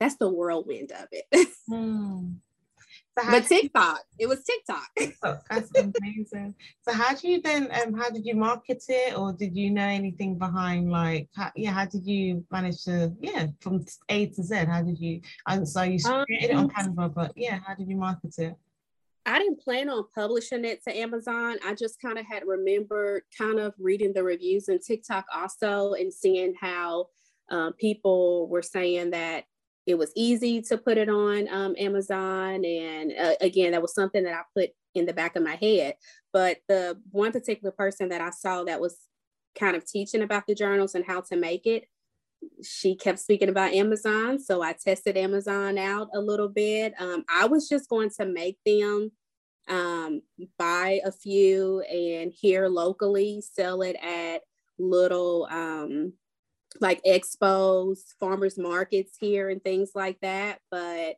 that's 0.00 0.16
the 0.16 0.28
whirlwind 0.28 0.92
of 0.92 1.06
it. 1.12 1.48
mm. 1.70 2.36
So 3.16 3.30
but 3.30 3.46
TikTok, 3.46 4.00
you, 4.18 4.24
it 4.24 4.28
was 4.28 4.42
TikTok. 4.42 4.88
TikTok. 4.98 5.44
That's 5.48 5.70
amazing. 5.76 6.54
so 6.82 6.92
how 6.92 7.14
do 7.14 7.28
you 7.28 7.40
then 7.40 7.68
um 7.72 7.94
how 7.94 8.10
did 8.10 8.26
you 8.26 8.34
market 8.34 8.82
it 8.88 9.16
or 9.16 9.32
did 9.32 9.56
you 9.56 9.70
know 9.70 9.86
anything 9.86 10.36
behind 10.36 10.90
like 10.90 11.28
how, 11.36 11.52
yeah 11.54 11.70
how 11.70 11.86
did 11.86 12.04
you 12.04 12.44
manage 12.50 12.82
to 12.84 13.12
yeah 13.20 13.46
from 13.60 13.84
A 14.08 14.26
to 14.26 14.42
Z 14.42 14.56
how 14.64 14.82
did 14.82 14.98
you 14.98 15.20
and 15.46 15.68
so 15.68 15.82
you 15.82 15.98
created 16.00 16.50
um, 16.56 16.64
it 16.66 16.76
on 16.76 16.86
um, 16.88 16.96
Canva 16.96 17.14
but 17.14 17.32
yeah 17.36 17.60
how 17.64 17.74
did 17.74 17.88
you 17.88 17.96
market 17.96 18.34
it? 18.38 18.56
I 19.26 19.38
didn't 19.38 19.60
plan 19.60 19.88
on 19.88 20.04
publishing 20.14 20.64
it 20.64 20.84
to 20.84 20.94
Amazon. 20.94 21.56
I 21.64 21.74
just 21.74 22.00
kind 22.00 22.18
of 22.18 22.26
had 22.26 22.42
remembered 22.46 23.22
kind 23.36 23.58
of 23.58 23.72
reading 23.78 24.12
the 24.12 24.22
reviews 24.22 24.68
in 24.68 24.80
TikTok 24.80 25.24
also 25.34 25.94
and 25.94 26.12
seeing 26.12 26.54
how 26.60 27.06
uh, 27.50 27.70
people 27.78 28.48
were 28.48 28.62
saying 28.62 29.10
that 29.10 29.44
it 29.86 29.96
was 29.96 30.12
easy 30.16 30.62
to 30.62 30.78
put 30.78 30.98
it 30.98 31.08
on 31.08 31.48
um, 31.48 31.74
Amazon. 31.78 32.64
And 32.64 33.12
uh, 33.18 33.34
again, 33.40 33.72
that 33.72 33.82
was 33.82 33.94
something 33.94 34.24
that 34.24 34.34
I 34.34 34.42
put 34.56 34.70
in 34.94 35.06
the 35.06 35.12
back 35.12 35.36
of 35.36 35.42
my 35.42 35.56
head. 35.56 35.94
But 36.32 36.58
the 36.68 37.00
one 37.10 37.32
particular 37.32 37.72
person 37.72 38.08
that 38.08 38.20
I 38.20 38.30
saw 38.30 38.64
that 38.64 38.80
was 38.80 38.96
kind 39.58 39.76
of 39.76 39.84
teaching 39.84 40.22
about 40.22 40.46
the 40.46 40.54
journals 40.54 40.94
and 40.94 41.04
how 41.04 41.20
to 41.22 41.36
make 41.36 41.66
it, 41.66 41.84
she 42.62 42.94
kept 42.96 43.18
speaking 43.18 43.48
about 43.48 43.72
Amazon. 43.72 44.38
So 44.38 44.62
I 44.62 44.72
tested 44.74 45.16
Amazon 45.16 45.78
out 45.78 46.08
a 46.14 46.20
little 46.20 46.48
bit. 46.48 46.94
Um, 46.98 47.24
I 47.28 47.46
was 47.46 47.68
just 47.68 47.88
going 47.88 48.10
to 48.18 48.26
make 48.26 48.58
them, 48.66 49.12
um, 49.68 50.22
buy 50.58 51.00
a 51.04 51.12
few, 51.12 51.80
and 51.80 52.32
here 52.32 52.68
locally 52.68 53.40
sell 53.40 53.82
it 53.82 53.96
at 54.02 54.42
little 54.78 55.48
um, 55.50 56.12
like 56.80 57.02
expos, 57.04 58.00
farmers 58.18 58.58
markets 58.58 59.16
here, 59.18 59.48
and 59.50 59.62
things 59.62 59.90
like 59.94 60.18
that. 60.20 60.58
But 60.70 61.16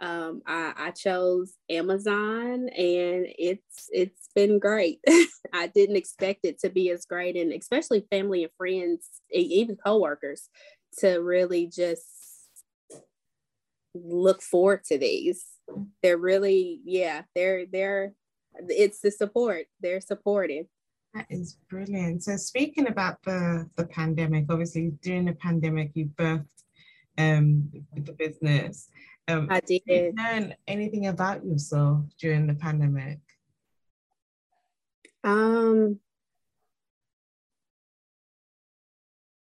um, 0.00 0.42
I, 0.46 0.72
I 0.76 0.90
chose 0.90 1.54
Amazon, 1.70 2.68
and 2.68 3.26
it's 3.38 3.88
it's 3.90 4.28
been 4.34 4.58
great. 4.58 5.00
I 5.52 5.68
didn't 5.68 5.96
expect 5.96 6.40
it 6.44 6.58
to 6.60 6.68
be 6.68 6.90
as 6.90 7.06
great, 7.06 7.36
and 7.36 7.52
especially 7.52 8.06
family 8.10 8.44
and 8.44 8.52
friends, 8.58 9.08
even 9.30 9.76
coworkers, 9.76 10.48
to 10.98 11.16
really 11.18 11.66
just 11.66 12.04
look 13.94 14.42
forward 14.42 14.84
to 14.84 14.98
these. 14.98 15.44
They're 16.02 16.18
really, 16.18 16.80
yeah, 16.84 17.22
they're 17.34 17.66
they're 17.66 18.12
it's 18.68 19.00
the 19.00 19.10
support. 19.10 19.66
They're 19.80 20.00
supportive. 20.00 20.66
That 21.16 21.26
is 21.30 21.56
brilliant. 21.70 22.24
So 22.24 22.36
speaking 22.36 22.88
about 22.88 23.22
the 23.22 23.70
the 23.76 23.86
pandemic, 23.86 24.44
obviously 24.50 24.92
during 25.00 25.24
the 25.24 25.32
pandemic 25.32 25.92
you 25.94 26.10
birthed 26.14 26.64
um 27.16 27.70
with 27.94 28.04
the 28.04 28.12
business. 28.12 28.90
Um, 29.26 29.48
I 29.50 29.60
did. 29.60 29.82
did 29.86 30.14
you 30.14 30.22
learn 30.22 30.54
anything 30.68 31.06
about 31.06 31.42
yourself 31.42 32.04
during 32.20 32.46
the 32.46 32.54
pandemic? 32.54 33.20
Um, 35.24 36.00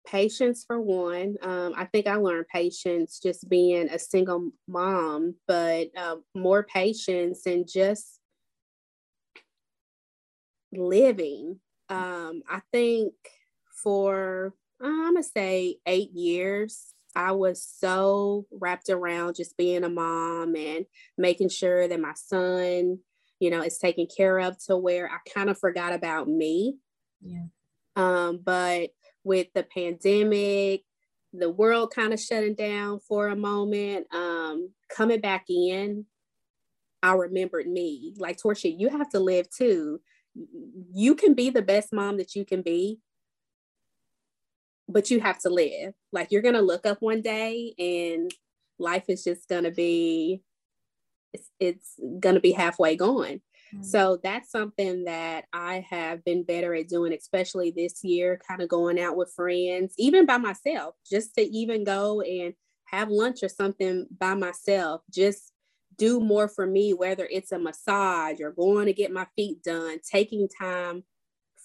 patience 0.06 0.64
for 0.68 0.80
one. 0.80 1.36
Um, 1.42 1.74
I 1.76 1.86
think 1.86 2.06
I 2.06 2.18
learned 2.18 2.46
patience 2.54 3.20
just 3.20 3.50
being 3.50 3.90
a 3.90 3.98
single 3.98 4.52
mom, 4.68 5.34
but 5.48 5.88
uh, 5.98 6.18
more 6.36 6.62
patience 6.62 7.48
and 7.48 7.68
just 7.68 8.20
living. 10.78 11.60
Um, 11.90 12.42
I 12.50 12.62
think 12.72 13.14
for 13.84 14.54
I'm 14.82 15.14
gonna 15.14 15.24
say 15.24 15.78
eight 15.86 16.12
years, 16.12 16.94
I 17.16 17.32
was 17.32 17.64
so 17.64 18.46
wrapped 18.52 18.90
around 18.90 19.36
just 19.36 19.58
being 19.58 19.84
a 19.84 19.90
mom 19.90 20.56
and 20.56 20.86
making 21.18 21.50
sure 21.50 21.88
that 21.88 22.00
my 22.00 22.14
son, 22.16 23.00
you 23.40 23.50
know, 23.50 23.62
is 23.62 23.78
taken 23.78 24.08
care 24.08 24.40
of 24.40 24.58
to 24.66 24.78
where 24.78 25.10
I 25.10 25.18
kind 25.30 25.50
of 25.50 25.58
forgot 25.58 25.94
about 25.94 26.28
me. 26.28 26.78
Yeah. 27.22 27.46
Um, 27.96 28.42
but 28.44 28.90
with 29.24 29.48
the 29.54 29.64
pandemic, 29.64 30.84
the 31.32 31.50
world 31.50 31.94
kind 31.94 32.14
of 32.14 32.20
shutting 32.20 32.56
down 32.56 33.00
for 33.00 33.30
a 33.30 33.36
moment, 33.36 34.08
um, 34.14 34.72
coming 34.90 35.22
back 35.22 35.46
in, 35.50 36.06
I 37.02 37.14
remembered 37.14 37.68
me. 37.68 38.14
Like 38.18 38.38
Toisha, 38.38 38.74
you 38.78 38.90
have 38.90 39.10
to 39.12 39.20
live 39.20 39.48
too. 39.50 40.02
You 40.94 41.16
can 41.16 41.34
be 41.34 41.50
the 41.50 41.62
best 41.62 41.94
mom 41.94 42.18
that 42.18 42.36
you 42.36 42.46
can 42.46 42.62
be, 42.62 43.00
but 44.88 45.10
you 45.10 45.20
have 45.20 45.40
to 45.40 45.50
live. 45.50 45.94
Like 46.12 46.32
you're 46.32 46.42
gonna 46.42 46.62
look 46.62 46.86
up 46.86 47.02
one 47.02 47.22
day 47.22 47.74
and 47.78 48.32
life 48.78 49.06
is 49.08 49.24
just 49.24 49.48
gonna 49.48 49.72
be 49.72 50.42
it's, 51.34 51.50
it's 51.60 52.00
gonna 52.20 52.40
be 52.40 52.52
halfway 52.52 52.96
gone. 52.96 53.42
Mm-hmm. 53.74 53.84
So 53.84 54.20
that's 54.24 54.52
something 54.52 55.06
that 55.06 55.46
I 55.52 55.86
have 55.90 56.24
been 56.24 56.44
better 56.44 56.74
at 56.74 56.88
doing, 56.88 57.14
especially 57.14 57.72
this 57.72 58.04
year, 58.04 58.40
kind 58.48 58.62
of 58.62 58.70
going 58.70 59.00
out 59.00 59.18
with 59.18 59.34
friends, 59.36 59.94
even 59.98 60.26
by 60.26 60.38
myself, 60.38 60.96
just 61.10 61.36
to 61.36 61.42
even 61.42 61.84
go 61.84 62.22
and 62.22 62.54
have 62.86 63.10
lunch 63.10 63.44
or 63.44 63.50
something 63.50 64.08
by 64.18 64.36
myself, 64.36 65.02
just 65.12 65.52
do 65.98 66.20
more 66.20 66.48
for 66.48 66.66
me, 66.66 66.94
whether 66.94 67.28
it's 67.32 67.52
a 67.52 67.60
massage 67.60 68.42
or 68.42 68.52
going 68.52 68.86
to 68.88 68.94
get 68.94 69.12
my 69.12 69.28
feet 69.36 69.64
done, 69.64 70.00
taking 70.10 70.48
time 70.48 71.04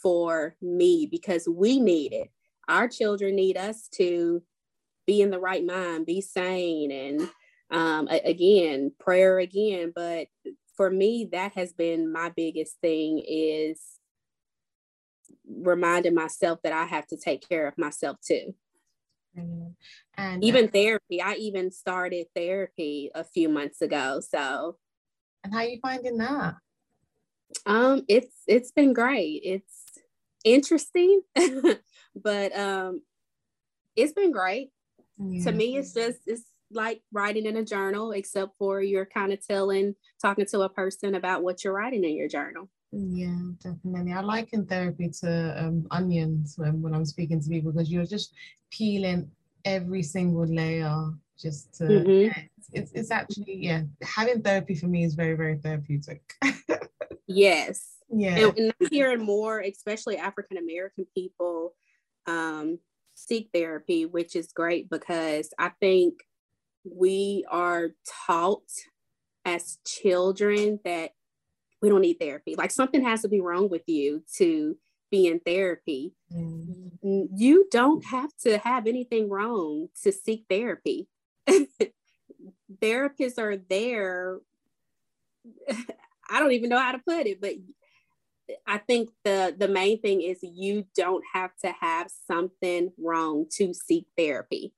for 0.03 0.57
me 0.61 1.09
because 1.11 1.49
we 1.49 1.81
need 1.81 2.12
it. 2.12 2.31
Our 2.69 2.88
children 2.88 3.37
need 3.37 3.57
us 3.57 3.88
to 3.97 4.43
be 5.07 5.23
in 5.23 5.31
the 5.31 5.40
right 5.40 5.64
mind, 5.64 6.07
be 6.07 6.21
sane, 6.21 6.90
and 6.93 7.29
um, 7.71 8.09
again, 8.09 8.93
prayer 8.99 9.38
again. 9.38 9.93
But 9.95 10.29
for 10.77 10.90
me, 10.90 11.29
that 11.33 11.55
has 11.55 11.73
been 11.73 12.12
my 12.12 12.31
biggest 12.31 12.81
thing 12.81 13.23
is 13.27 13.81
reminding 15.49 16.14
myself 16.14 16.61
that 16.62 16.73
I 16.73 16.85
have 16.85 17.07
to 17.09 17.16
take 17.16 17.47
care 17.49 17.66
of 17.66 17.77
myself 17.77 18.19
too. 18.25 18.55
And 20.20 20.44
even 20.44 20.68
therapy, 20.68 21.22
I 21.22 21.35
even 21.37 21.70
started 21.70 22.26
therapy 22.37 23.11
a 23.14 23.24
few 23.24 23.48
months 23.48 23.80
ago. 23.80 24.20
So, 24.20 24.76
and 25.42 25.52
how 25.52 25.61
are 25.61 25.64
you 25.64 25.78
finding 25.80 26.18
that? 26.18 26.56
Um, 27.64 28.04
it's 28.06 28.35
it's 28.46 28.70
been 28.70 28.92
great. 28.92 29.40
It's 29.42 29.98
interesting, 30.44 31.22
but 32.14 32.56
um, 32.56 33.00
it's 33.96 34.12
been 34.12 34.30
great. 34.30 34.70
Yeah. 35.18 35.44
To 35.44 35.52
me, 35.52 35.78
it's 35.78 35.94
just 35.94 36.18
it's 36.26 36.44
like 36.70 37.00
writing 37.12 37.46
in 37.46 37.56
a 37.56 37.64
journal, 37.64 38.12
except 38.12 38.59
for 38.59 38.83
you're 38.83 39.06
kind 39.06 39.33
of 39.33 39.44
telling, 39.44 39.94
talking 40.20 40.46
to 40.46 40.61
a 40.61 40.68
person 40.68 41.14
about 41.14 41.42
what 41.42 41.64
you're 41.64 41.72
writing 41.72 42.04
in 42.04 42.14
your 42.14 42.28
journal. 42.28 42.68
Yeah, 42.92 43.40
definitely. 43.62 44.12
I 44.12 44.20
liken 44.20 44.66
therapy 44.66 45.09
to 45.20 45.64
um, 45.64 45.87
onions 45.90 46.54
when, 46.59 46.83
when 46.83 46.94
I'm 46.94 47.06
speaking 47.06 47.40
to 47.40 47.48
people 47.48 47.72
because 47.72 47.90
you're 47.90 48.04
just 48.04 48.35
peeling 48.70 49.30
every 49.64 50.03
single 50.03 50.46
layer 50.46 51.12
just 51.38 51.75
to, 51.75 51.85
mm-hmm. 51.85 52.11
yeah, 52.11 52.42
it's, 52.73 52.92
it's 52.92 53.11
actually, 53.11 53.57
yeah, 53.57 53.83
having 54.03 54.42
therapy 54.42 54.75
for 54.75 54.87
me 54.87 55.05
is 55.05 55.14
very, 55.14 55.35
very 55.35 55.57
therapeutic. 55.57 56.23
yes. 57.27 57.96
Yeah. 58.11 58.49
And, 58.49 58.59
and 58.59 58.90
hearing 58.90 59.25
more, 59.25 59.61
especially 59.61 60.16
African 60.16 60.59
American 60.59 61.07
people 61.14 61.75
um, 62.27 62.79
seek 63.14 63.51
therapy, 63.53 64.07
which 64.07 64.37
is 64.37 64.53
great 64.53 64.90
because 64.90 65.51
I 65.59 65.70
think 65.81 66.14
we 66.85 67.44
are 67.51 67.90
taught 68.27 68.68
as 69.44 69.79
children 69.87 70.81
that 70.85 71.12
we 71.83 71.88
don't 71.88 72.01
need 72.01 72.18
therapy. 72.20 72.55
Like 72.57 72.70
something 72.70 73.05
has 73.05 73.23
to 73.23 73.29
be 73.29 73.40
wrong 73.40 73.68
with 73.68 73.83
you 73.87 74.23
to 74.37 74.77
be 75.11 75.27
in 75.27 75.40
therapy. 75.40 76.14
Mm. 76.33 77.29
You 77.35 77.68
don't 77.70 78.05
have 78.07 78.31
to 78.42 78.59
have 78.59 78.87
anything 78.87 79.29
wrong 79.29 79.88
to 80.03 80.12
seek 80.12 80.44
therapy. 80.49 81.09
Therapists 82.83 83.38
are 83.38 83.57
there. 83.57 84.40
I 86.31 86.38
don't 86.38 86.53
even 86.53 86.70
know 86.70 86.79
how 86.79 86.92
to 86.92 86.99
put 86.99 87.27
it, 87.27 87.40
but 87.40 87.55
I 88.66 88.79
think 88.79 89.11
the 89.25 89.55
the 89.57 89.68
main 89.68 90.01
thing 90.01 90.23
is 90.23 90.38
you 90.42 90.85
don't 90.96 91.25
have 91.33 91.51
to 91.64 91.73
have 91.81 92.11
something 92.27 92.92
wrong 92.99 93.46
to 93.57 93.75
seek 93.75 94.07
therapy. 94.16 94.73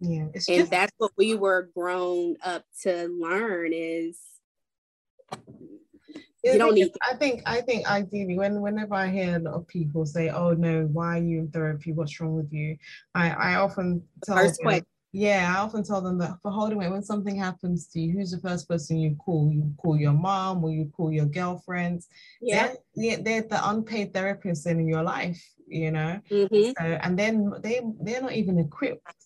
Yeah, 0.00 0.28
and 0.32 0.42
just... 0.42 0.70
that's 0.70 0.92
what 0.98 1.12
we 1.16 1.34
were 1.34 1.70
grown 1.74 2.36
up 2.42 2.64
to 2.82 3.08
learn 3.08 3.72
is 3.72 4.18
you 6.44 6.58
don't 6.58 6.74
need 6.74 6.92
i 7.02 7.14
think 7.14 7.42
i 7.46 7.60
think 7.60 7.88
ideally 7.90 8.36
when 8.36 8.60
whenever 8.60 8.94
i 8.94 9.08
hear 9.08 9.36
a 9.36 9.38
lot 9.38 9.54
of 9.54 9.66
people 9.66 10.04
say 10.04 10.28
oh 10.28 10.52
no 10.52 10.82
why 10.92 11.18
are 11.18 11.22
you 11.22 11.38
in 11.40 11.50
therapy? 11.50 11.92
What's 11.92 12.20
wrong 12.20 12.34
with 12.34 12.52
you? 12.52 12.76
I 13.14 13.30
i 13.30 13.54
often 13.56 14.02
tell 14.24 14.36
first 14.36 14.60
them, 14.62 14.82
yeah 15.12 15.54
i 15.56 15.60
often 15.60 15.82
tell 15.82 16.00
them 16.00 16.18
that 16.18 16.38
for 16.42 16.50
holding 16.50 16.82
it 16.82 16.90
when 16.90 17.02
something 17.02 17.36
happens 17.36 17.86
to 17.88 18.00
you 18.00 18.12
who's 18.12 18.32
the 18.32 18.40
first 18.40 18.68
person 18.68 18.98
you 18.98 19.16
call? 19.16 19.50
You 19.52 19.72
call 19.78 19.96
your 19.96 20.12
mom 20.12 20.64
or 20.64 20.70
you 20.70 20.90
call 20.96 21.12
your 21.12 21.26
girlfriends? 21.26 22.08
Yeah. 22.40 22.74
They're, 22.94 23.18
they're 23.18 23.42
the 23.42 23.68
unpaid 23.68 24.12
therapists 24.12 24.66
in 24.66 24.86
your 24.86 25.02
life 25.02 25.42
you 25.66 25.90
know? 25.90 26.20
Mm-hmm. 26.30 26.72
so 26.78 26.84
and 27.02 27.18
then 27.18 27.52
they 27.60 27.80
they're 28.00 28.22
not 28.22 28.32
even 28.32 28.58
equipped 28.58 29.23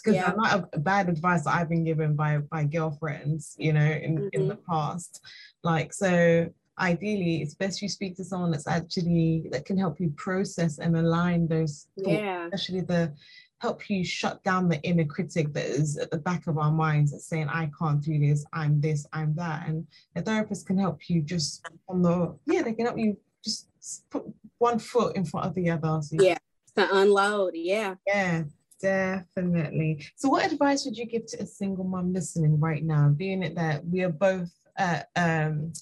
because 0.00 0.16
yeah. 0.16 0.32
a 0.32 0.36
lot 0.36 0.52
of 0.52 0.84
bad 0.84 1.08
advice 1.08 1.44
that 1.44 1.54
I've 1.54 1.68
been 1.68 1.84
given 1.84 2.14
by 2.14 2.38
by 2.38 2.64
girlfriends, 2.64 3.54
you 3.58 3.72
know, 3.72 3.80
in, 3.80 4.16
mm-hmm. 4.16 4.28
in 4.32 4.48
the 4.48 4.56
past. 4.56 5.22
Like 5.62 5.92
so 5.92 6.48
ideally 6.78 7.42
it's 7.42 7.54
best 7.54 7.80
you 7.80 7.88
speak 7.88 8.16
to 8.16 8.24
someone 8.24 8.50
that's 8.50 8.68
actually 8.68 9.48
that 9.50 9.64
can 9.64 9.78
help 9.78 9.98
you 9.98 10.12
process 10.16 10.78
and 10.78 10.96
align 10.96 11.48
those 11.48 11.86
thoughts, 11.98 12.10
yeah. 12.10 12.44
especially 12.46 12.82
the 12.82 13.12
help 13.58 13.88
you 13.88 14.04
shut 14.04 14.42
down 14.44 14.68
the 14.68 14.80
inner 14.82 15.04
critic 15.04 15.52
that 15.54 15.64
is 15.64 15.96
at 15.96 16.10
the 16.10 16.18
back 16.18 16.46
of 16.46 16.58
our 16.58 16.70
minds 16.70 17.12
that's 17.12 17.26
saying 17.26 17.48
i 17.48 17.70
can't 17.78 18.02
do 18.02 18.18
this 18.18 18.44
i'm 18.52 18.80
this 18.82 19.06
i'm 19.14 19.34
that 19.34 19.66
and 19.66 19.86
a 20.14 20.20
therapist 20.20 20.66
can 20.66 20.76
help 20.76 21.08
you 21.08 21.22
just 21.22 21.66
on 21.88 22.02
the 22.02 22.36
yeah 22.46 22.60
they 22.60 22.74
can 22.74 22.84
help 22.84 22.98
you 22.98 23.16
just 23.42 23.68
put 24.10 24.24
one 24.58 24.78
foot 24.78 25.16
in 25.16 25.24
front 25.24 25.46
of 25.46 25.54
the 25.54 25.70
other 25.70 26.00
so 26.02 26.16
yeah 26.20 26.36
to 26.76 26.96
unload 26.96 27.54
yeah 27.54 27.94
yeah 28.06 28.42
Definitely. 28.80 30.06
So, 30.16 30.28
what 30.28 30.50
advice 30.50 30.84
would 30.84 30.96
you 30.96 31.06
give 31.06 31.26
to 31.26 31.42
a 31.42 31.46
single 31.46 31.84
mom 31.84 32.12
listening 32.12 32.60
right 32.60 32.84
now, 32.84 33.08
being 33.08 33.42
it 33.42 33.54
that 33.54 33.84
we 33.86 34.02
are 34.02 34.10
both 34.10 34.52
at 34.76 35.08
um, 35.16 35.72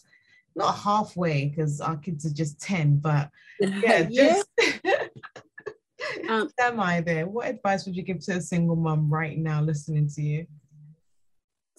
not 0.55 0.79
halfway 0.79 1.47
because 1.47 1.81
our 1.81 1.97
kids 1.97 2.25
are 2.25 2.33
just 2.33 2.61
10, 2.61 2.99
but 2.99 3.31
yeah, 3.59 4.07
yeah. 4.11 4.35
just 4.35 4.49
um, 6.29 6.51
am 6.61 6.81
I 6.81 7.01
there? 7.01 7.27
What 7.27 7.49
advice 7.49 7.85
would 7.87 7.97
you 7.97 8.03
give 8.03 8.21
to 8.27 8.37
a 8.37 8.41
single 8.41 8.77
mom 8.77 9.13
right 9.13 9.37
now 9.37 9.61
listening 9.61 10.09
to 10.11 10.23
you? 10.23 10.47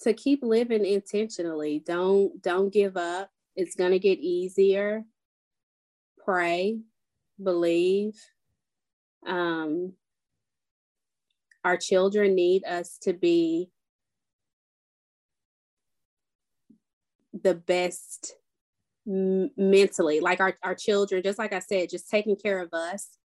To 0.02 0.12
keep 0.12 0.42
living 0.42 0.84
intentionally. 0.84 1.82
Don't 1.84 2.42
don't 2.42 2.70
give 2.70 2.98
up. 2.98 3.30
It's 3.54 3.74
gonna 3.74 3.98
get 3.98 4.18
easier. 4.18 5.04
Pray, 6.22 6.80
believe. 7.42 8.14
Um, 9.26 9.94
our 11.66 11.76
children 11.76 12.36
need 12.36 12.64
us 12.64 12.96
to 13.02 13.12
be 13.12 13.68
the 17.42 17.54
best 17.54 18.36
m- 19.04 19.50
mentally. 19.56 20.20
Like 20.20 20.38
our, 20.38 20.54
our 20.62 20.76
children 20.76 21.24
just 21.24 21.40
like 21.40 21.52
i 21.52 21.58
said 21.58 21.90
just 21.90 22.08
taking 22.08 22.36
care 22.36 22.60
of 22.60 22.72
us 22.72 23.18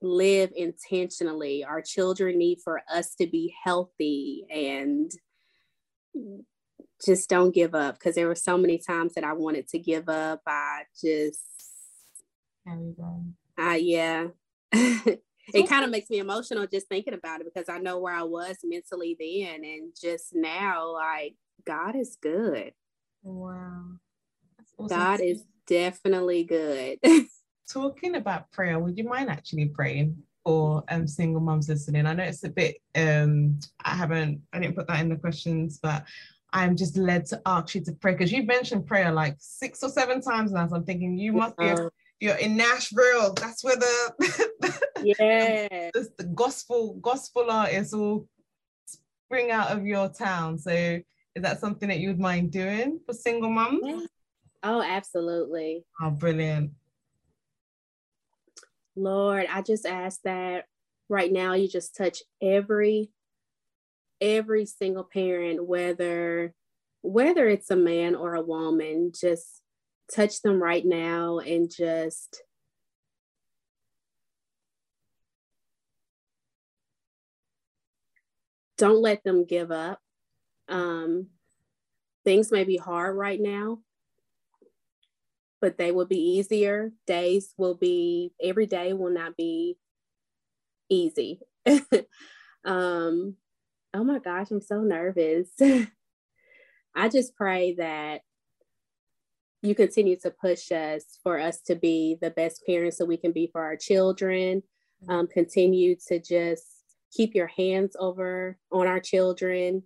live 0.00 0.52
intentionally. 0.54 1.64
Our 1.64 1.82
children 1.82 2.38
need 2.38 2.60
for 2.62 2.80
us 2.88 3.16
to 3.16 3.26
be 3.26 3.52
healthy 3.64 4.46
and 4.48 5.10
just 7.04 7.28
don't 7.28 7.52
give 7.52 7.74
up 7.74 7.98
because 7.98 8.14
there 8.14 8.28
were 8.28 8.36
so 8.36 8.56
many 8.56 8.78
times 8.78 9.14
that 9.14 9.24
i 9.24 9.32
wanted 9.32 9.66
to 9.70 9.80
give 9.80 10.08
up. 10.08 10.42
I 10.46 10.82
just 11.02 11.40
uh, 13.58 13.78
yeah 13.80 14.28
it 15.54 15.68
kind 15.68 15.84
of 15.84 15.90
makes 15.90 16.10
me 16.10 16.18
emotional 16.18 16.66
just 16.66 16.88
thinking 16.88 17.14
about 17.14 17.40
it 17.40 17.46
because 17.52 17.68
I 17.68 17.78
know 17.78 17.98
where 17.98 18.14
I 18.14 18.22
was 18.22 18.56
mentally 18.64 19.16
then 19.18 19.64
and 19.64 19.92
just 20.00 20.34
now, 20.34 20.92
like 20.92 21.34
God 21.64 21.96
is 21.96 22.16
good. 22.20 22.72
Wow. 23.22 23.84
Awesome. 24.78 24.88
God 24.88 25.20
is 25.20 25.44
definitely 25.66 26.44
good. 26.44 26.98
Talking 27.68 28.16
about 28.16 28.50
prayer, 28.52 28.78
would 28.78 28.96
you 28.96 29.04
mind 29.04 29.30
actually 29.30 29.66
praying 29.66 30.16
for 30.44 30.84
um 30.88 31.06
single 31.06 31.40
moms 31.40 31.68
listening? 31.68 32.06
I 32.06 32.14
know 32.14 32.24
it's 32.24 32.44
a 32.44 32.48
bit 32.48 32.76
um 32.94 33.58
I 33.84 33.94
haven't 33.94 34.42
I 34.52 34.60
didn't 34.60 34.76
put 34.76 34.86
that 34.88 35.00
in 35.00 35.08
the 35.08 35.16
questions, 35.16 35.78
but 35.82 36.04
I'm 36.52 36.76
just 36.76 36.96
led 36.96 37.26
to 37.26 37.42
ask 37.44 37.74
you 37.74 37.80
to 37.82 37.92
pray 37.92 38.12
because 38.12 38.32
you 38.32 38.44
mentioned 38.44 38.86
prayer 38.86 39.12
like 39.12 39.36
six 39.38 39.82
or 39.82 39.88
seven 39.88 40.20
times 40.20 40.52
now. 40.52 40.66
So 40.68 40.76
I'm 40.76 40.84
thinking 40.84 41.18
you 41.18 41.32
must 41.32 41.56
be 41.56 41.68
a 41.68 41.90
you're 42.20 42.36
in 42.36 42.56
Nashville. 42.56 43.34
That's 43.34 43.62
where 43.62 43.76
the 43.76 44.80
yeah 45.02 45.68
the, 45.94 46.08
the 46.18 46.24
gospel 46.24 46.94
gospel 46.94 47.50
artists 47.50 47.94
will 47.94 48.28
spring 49.26 49.50
out 49.50 49.70
of 49.70 49.84
your 49.84 50.08
town. 50.08 50.58
So 50.58 50.70
is 50.70 51.42
that 51.42 51.60
something 51.60 51.88
that 51.88 51.98
you 51.98 52.08
would 52.08 52.20
mind 52.20 52.52
doing 52.52 53.00
for 53.06 53.12
single 53.12 53.50
moms? 53.50 53.80
Yeah. 53.84 54.00
Oh, 54.62 54.82
absolutely. 54.82 55.84
Oh, 56.00 56.10
brilliant. 56.10 56.72
Lord, 58.96 59.46
I 59.50 59.60
just 59.62 59.84
ask 59.84 60.20
that 60.22 60.64
right 61.08 61.30
now 61.30 61.52
you 61.52 61.68
just 61.68 61.94
touch 61.94 62.22
every 62.42 63.10
every 64.20 64.64
single 64.64 65.04
parent 65.04 65.64
whether 65.64 66.54
whether 67.02 67.46
it's 67.46 67.70
a 67.70 67.76
man 67.76 68.14
or 68.14 68.34
a 68.34 68.42
woman 68.42 69.12
just 69.14 69.60
touch 70.14 70.42
them 70.42 70.62
right 70.62 70.84
now 70.84 71.38
and 71.38 71.70
just 71.70 72.42
don't 78.78 79.00
let 79.00 79.24
them 79.24 79.44
give 79.44 79.70
up. 79.70 80.00
Um, 80.68 81.28
things 82.24 82.50
may 82.52 82.64
be 82.64 82.76
hard 82.76 83.16
right 83.16 83.40
now 83.40 83.78
but 85.60 85.78
they 85.78 85.90
will 85.90 86.06
be 86.06 86.20
easier. 86.38 86.92
Days 87.06 87.54
will 87.56 87.74
be 87.74 88.32
every 88.42 88.66
day 88.66 88.92
will 88.92 89.10
not 89.10 89.36
be 89.36 89.76
easy. 90.88 91.40
Um 92.64 93.36
oh 93.94 94.02
my 94.02 94.18
gosh 94.18 94.50
i'm 94.50 94.60
so 94.60 94.80
nervous. 94.80 95.48
I 96.96 97.08
just 97.08 97.36
pray 97.36 97.74
that 97.74 98.22
you 99.66 99.74
continue 99.74 100.16
to 100.16 100.30
push 100.30 100.70
us 100.72 101.18
for 101.22 101.38
us 101.38 101.60
to 101.62 101.74
be 101.74 102.16
the 102.20 102.30
best 102.30 102.64
parents 102.66 102.98
that 102.98 103.06
we 103.06 103.16
can 103.16 103.32
be 103.32 103.48
for 103.52 103.62
our 103.62 103.76
children. 103.76 104.62
Um, 105.08 105.26
continue 105.26 105.96
to 106.08 106.18
just 106.18 106.64
keep 107.12 107.34
your 107.34 107.48
hands 107.48 107.96
over 107.98 108.58
on 108.72 108.86
our 108.86 109.00
children, 109.00 109.82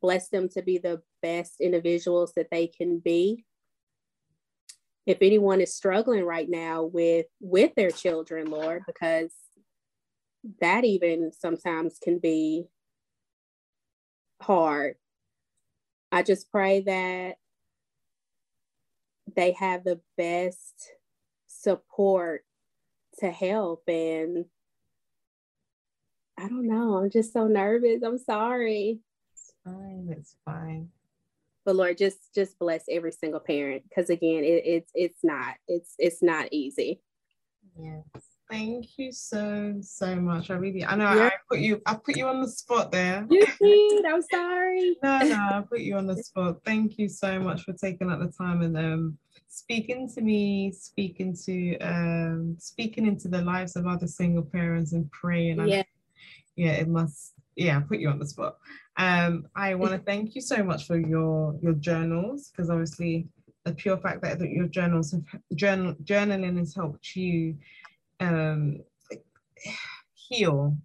bless 0.00 0.28
them 0.28 0.48
to 0.50 0.62
be 0.62 0.78
the 0.78 1.02
best 1.22 1.60
individuals 1.60 2.32
that 2.36 2.48
they 2.50 2.66
can 2.66 2.98
be. 2.98 3.44
If 5.06 5.18
anyone 5.20 5.60
is 5.60 5.74
struggling 5.74 6.24
right 6.24 6.48
now 6.48 6.84
with 6.84 7.26
with 7.40 7.74
their 7.74 7.90
children, 7.90 8.50
Lord, 8.50 8.82
because 8.86 9.32
that 10.60 10.84
even 10.84 11.32
sometimes 11.32 11.98
can 12.02 12.18
be 12.18 12.64
hard. 14.40 14.96
I 16.12 16.22
just 16.22 16.50
pray 16.50 16.80
that 16.82 17.36
they 19.34 19.52
have 19.52 19.84
the 19.84 20.00
best 20.16 20.92
support 21.46 22.44
to 23.20 23.30
help 23.30 23.84
and 23.88 24.46
I 26.36 26.48
don't 26.48 26.66
know. 26.66 26.96
I'm 26.96 27.10
just 27.10 27.32
so 27.32 27.46
nervous. 27.46 28.02
I'm 28.02 28.18
sorry. 28.18 28.98
It's 29.32 29.52
fine. 29.64 30.08
It's 30.10 30.36
fine. 30.44 30.88
But 31.64 31.76
Lord, 31.76 31.96
just 31.96 32.34
just 32.34 32.58
bless 32.58 32.84
every 32.90 33.12
single 33.12 33.40
parent 33.40 33.84
because 33.88 34.10
again, 34.10 34.44
it, 34.44 34.62
it's 34.66 34.90
it's 34.94 35.20
not 35.22 35.54
it's 35.68 35.94
it's 35.98 36.22
not 36.22 36.48
easy. 36.52 37.00
Yes. 37.78 38.33
Thank 38.50 38.98
you 38.98 39.10
so 39.10 39.76
so 39.80 40.16
much. 40.16 40.50
I 40.50 40.54
really 40.54 40.84
I 40.84 40.96
know 40.96 41.12
yeah. 41.14 41.26
I 41.26 41.32
put 41.48 41.60
you 41.60 41.80
I 41.86 41.94
put 41.94 42.16
you 42.16 42.28
on 42.28 42.42
the 42.42 42.48
spot 42.48 42.92
there. 42.92 43.26
You 43.30 43.46
did. 43.60 44.04
I'm 44.04 44.22
sorry. 44.22 44.96
no, 45.02 45.18
no, 45.20 45.34
I 45.34 45.62
put 45.68 45.80
you 45.80 45.96
on 45.96 46.06
the 46.06 46.22
spot. 46.22 46.58
Thank 46.64 46.98
you 46.98 47.08
so 47.08 47.40
much 47.40 47.62
for 47.62 47.72
taking 47.72 48.10
up 48.10 48.20
the 48.20 48.28
time 48.28 48.62
and 48.62 48.76
um 48.76 49.18
speaking 49.48 50.10
to 50.14 50.20
me, 50.20 50.72
speaking 50.72 51.34
to 51.44 51.78
um 51.78 52.56
speaking 52.58 53.06
into 53.06 53.28
the 53.28 53.40
lives 53.40 53.76
of 53.76 53.86
other 53.86 54.06
single 54.06 54.44
parents 54.44 54.92
and 54.92 55.10
praying. 55.10 55.66
Yeah. 55.66 55.82
yeah, 56.56 56.72
it 56.72 56.88
must 56.88 57.32
yeah, 57.56 57.78
I 57.78 57.80
put 57.80 57.98
you 57.98 58.08
on 58.08 58.18
the 58.18 58.26
spot. 58.26 58.56
Um, 58.96 59.46
I 59.56 59.74
want 59.74 59.92
to 59.92 59.98
thank 59.98 60.34
you 60.34 60.40
so 60.40 60.62
much 60.62 60.86
for 60.86 60.98
your 60.98 61.56
your 61.62 61.74
journals 61.74 62.50
because 62.50 62.68
obviously 62.68 63.26
the 63.64 63.72
pure 63.72 63.96
fact 63.96 64.22
that, 64.22 64.38
that 64.38 64.50
your 64.50 64.66
journals 64.66 65.12
have 65.12 65.22
journal 65.54 65.94
journaling 66.04 66.58
has 66.58 66.74
helped 66.74 67.16
you 67.16 67.56
um, 68.20 68.80
heal 70.14 70.76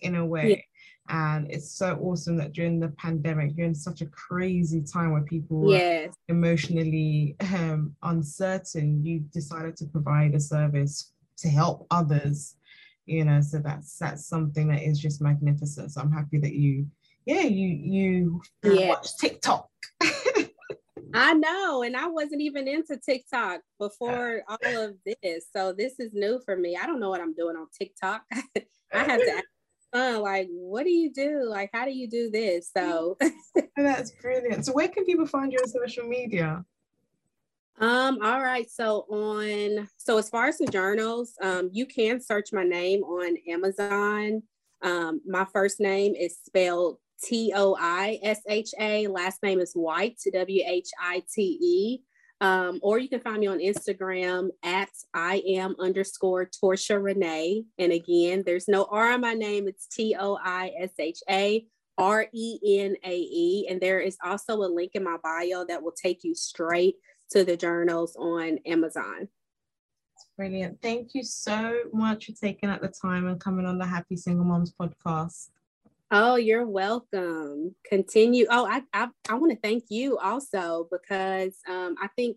in 0.00 0.16
a 0.16 0.26
way. 0.26 0.50
Yeah. 0.50 0.62
And 1.10 1.50
it's 1.50 1.72
so 1.72 1.98
awesome 2.00 2.36
that 2.36 2.52
during 2.52 2.78
the 2.78 2.90
pandemic, 2.90 3.56
you're 3.56 3.66
in 3.66 3.74
such 3.74 4.00
a 4.00 4.06
crazy 4.06 4.80
time 4.80 5.12
where 5.12 5.22
people 5.22 5.72
yes. 5.72 6.14
emotionally 6.28 7.34
um, 7.40 7.96
uncertain, 8.04 9.04
you 9.04 9.20
decided 9.32 9.76
to 9.78 9.86
provide 9.86 10.34
a 10.34 10.40
service 10.40 11.12
to 11.38 11.48
help 11.48 11.86
others. 11.90 12.54
You 13.06 13.24
know, 13.24 13.40
so 13.40 13.58
that's 13.58 13.98
that's 13.98 14.26
something 14.26 14.68
that 14.68 14.82
is 14.82 15.00
just 15.00 15.20
magnificent. 15.20 15.90
So 15.90 16.00
I'm 16.00 16.12
happy 16.12 16.38
that 16.38 16.54
you, 16.54 16.86
yeah, 17.26 17.42
you 17.42 17.66
you 18.62 18.86
watch 18.86 19.16
TikTok. 19.16 19.68
I 21.12 21.34
know, 21.34 21.82
and 21.82 21.96
I 21.96 22.06
wasn't 22.06 22.40
even 22.40 22.68
into 22.68 22.96
TikTok 22.96 23.60
before 23.78 24.42
all 24.48 24.84
of 24.84 24.94
this. 25.04 25.46
So 25.54 25.72
this 25.72 25.98
is 25.98 26.12
new 26.12 26.40
for 26.44 26.56
me. 26.56 26.76
I 26.80 26.86
don't 26.86 27.00
know 27.00 27.10
what 27.10 27.20
I'm 27.20 27.34
doing 27.34 27.56
on 27.56 27.66
TikTok. 27.76 28.22
I 28.92 29.04
have 29.04 29.20
to 29.20 29.32
ask 29.32 29.44
fun, 29.92 30.22
like, 30.22 30.48
what 30.50 30.84
do 30.84 30.90
you 30.90 31.12
do? 31.12 31.44
Like, 31.48 31.70
how 31.72 31.84
do 31.84 31.92
you 31.92 32.08
do 32.08 32.30
this? 32.30 32.70
So 32.76 33.16
that's 33.76 34.12
brilliant. 34.22 34.66
So 34.66 34.72
where 34.72 34.88
can 34.88 35.04
people 35.04 35.26
find 35.26 35.52
you 35.52 35.58
on 35.58 35.68
social 35.68 36.06
media? 36.06 36.64
Um, 37.80 38.18
all 38.22 38.40
right. 38.40 38.70
So 38.70 39.06
on 39.10 39.88
so 39.96 40.18
as 40.18 40.28
far 40.28 40.46
as 40.46 40.58
the 40.58 40.66
journals, 40.66 41.32
um, 41.42 41.70
you 41.72 41.86
can 41.86 42.20
search 42.20 42.52
my 42.52 42.64
name 42.64 43.02
on 43.02 43.36
Amazon. 43.48 44.42
Um, 44.82 45.20
my 45.26 45.46
first 45.52 45.80
name 45.80 46.14
is 46.14 46.38
spelled 46.44 46.98
T 47.22 47.52
O 47.54 47.76
I 47.78 48.18
S 48.22 48.40
H 48.48 48.70
A. 48.78 49.06
Last 49.06 49.42
name 49.42 49.60
is 49.60 49.72
White, 49.72 50.20
W 50.32 50.62
H 50.66 50.90
I 51.00 51.22
T 51.32 51.42
E. 51.42 52.02
Um, 52.42 52.80
or 52.82 52.98
you 52.98 53.08
can 53.08 53.20
find 53.20 53.40
me 53.40 53.48
on 53.48 53.58
Instagram 53.58 54.48
at 54.62 54.88
I 55.12 55.42
am 55.46 55.76
underscore 55.78 56.46
Toisha 56.46 56.98
Renae. 57.00 57.64
And 57.78 57.92
again, 57.92 58.42
there's 58.46 58.66
no 58.66 58.84
R 58.90 59.12
on 59.12 59.20
my 59.20 59.34
name. 59.34 59.68
It's 59.68 59.86
T 59.86 60.16
O 60.18 60.38
I 60.42 60.72
S 60.78 60.92
H 60.98 61.18
A 61.28 61.66
R 61.98 62.26
E 62.32 62.80
N 62.80 62.96
A 63.04 63.14
E. 63.14 63.66
And 63.68 63.80
there 63.80 64.00
is 64.00 64.16
also 64.24 64.56
a 64.56 64.72
link 64.72 64.92
in 64.94 65.04
my 65.04 65.18
bio 65.22 65.66
that 65.66 65.82
will 65.82 65.92
take 65.92 66.24
you 66.24 66.34
straight 66.34 66.94
to 67.32 67.44
the 67.44 67.56
journals 67.56 68.16
on 68.16 68.58
Amazon. 68.66 69.28
Brilliant. 70.36 70.80
Thank 70.80 71.14
you 71.14 71.22
so 71.22 71.80
much 71.92 72.26
for 72.26 72.32
taking 72.32 72.70
out 72.70 72.80
the 72.80 72.88
time 72.88 73.26
and 73.26 73.38
coming 73.38 73.66
on 73.66 73.76
the 73.76 73.86
Happy 73.86 74.16
Single 74.16 74.46
Moms 74.46 74.72
podcast. 74.72 75.48
Oh, 76.10 76.36
you're 76.36 76.66
welcome. 76.66 77.74
Continue. 77.88 78.46
Oh, 78.50 78.66
I 78.66 78.82
I, 78.92 79.08
I 79.28 79.34
want 79.34 79.52
to 79.52 79.58
thank 79.60 79.84
you 79.90 80.18
also 80.18 80.88
because 80.90 81.56
um, 81.68 81.94
I 82.02 82.08
think 82.16 82.36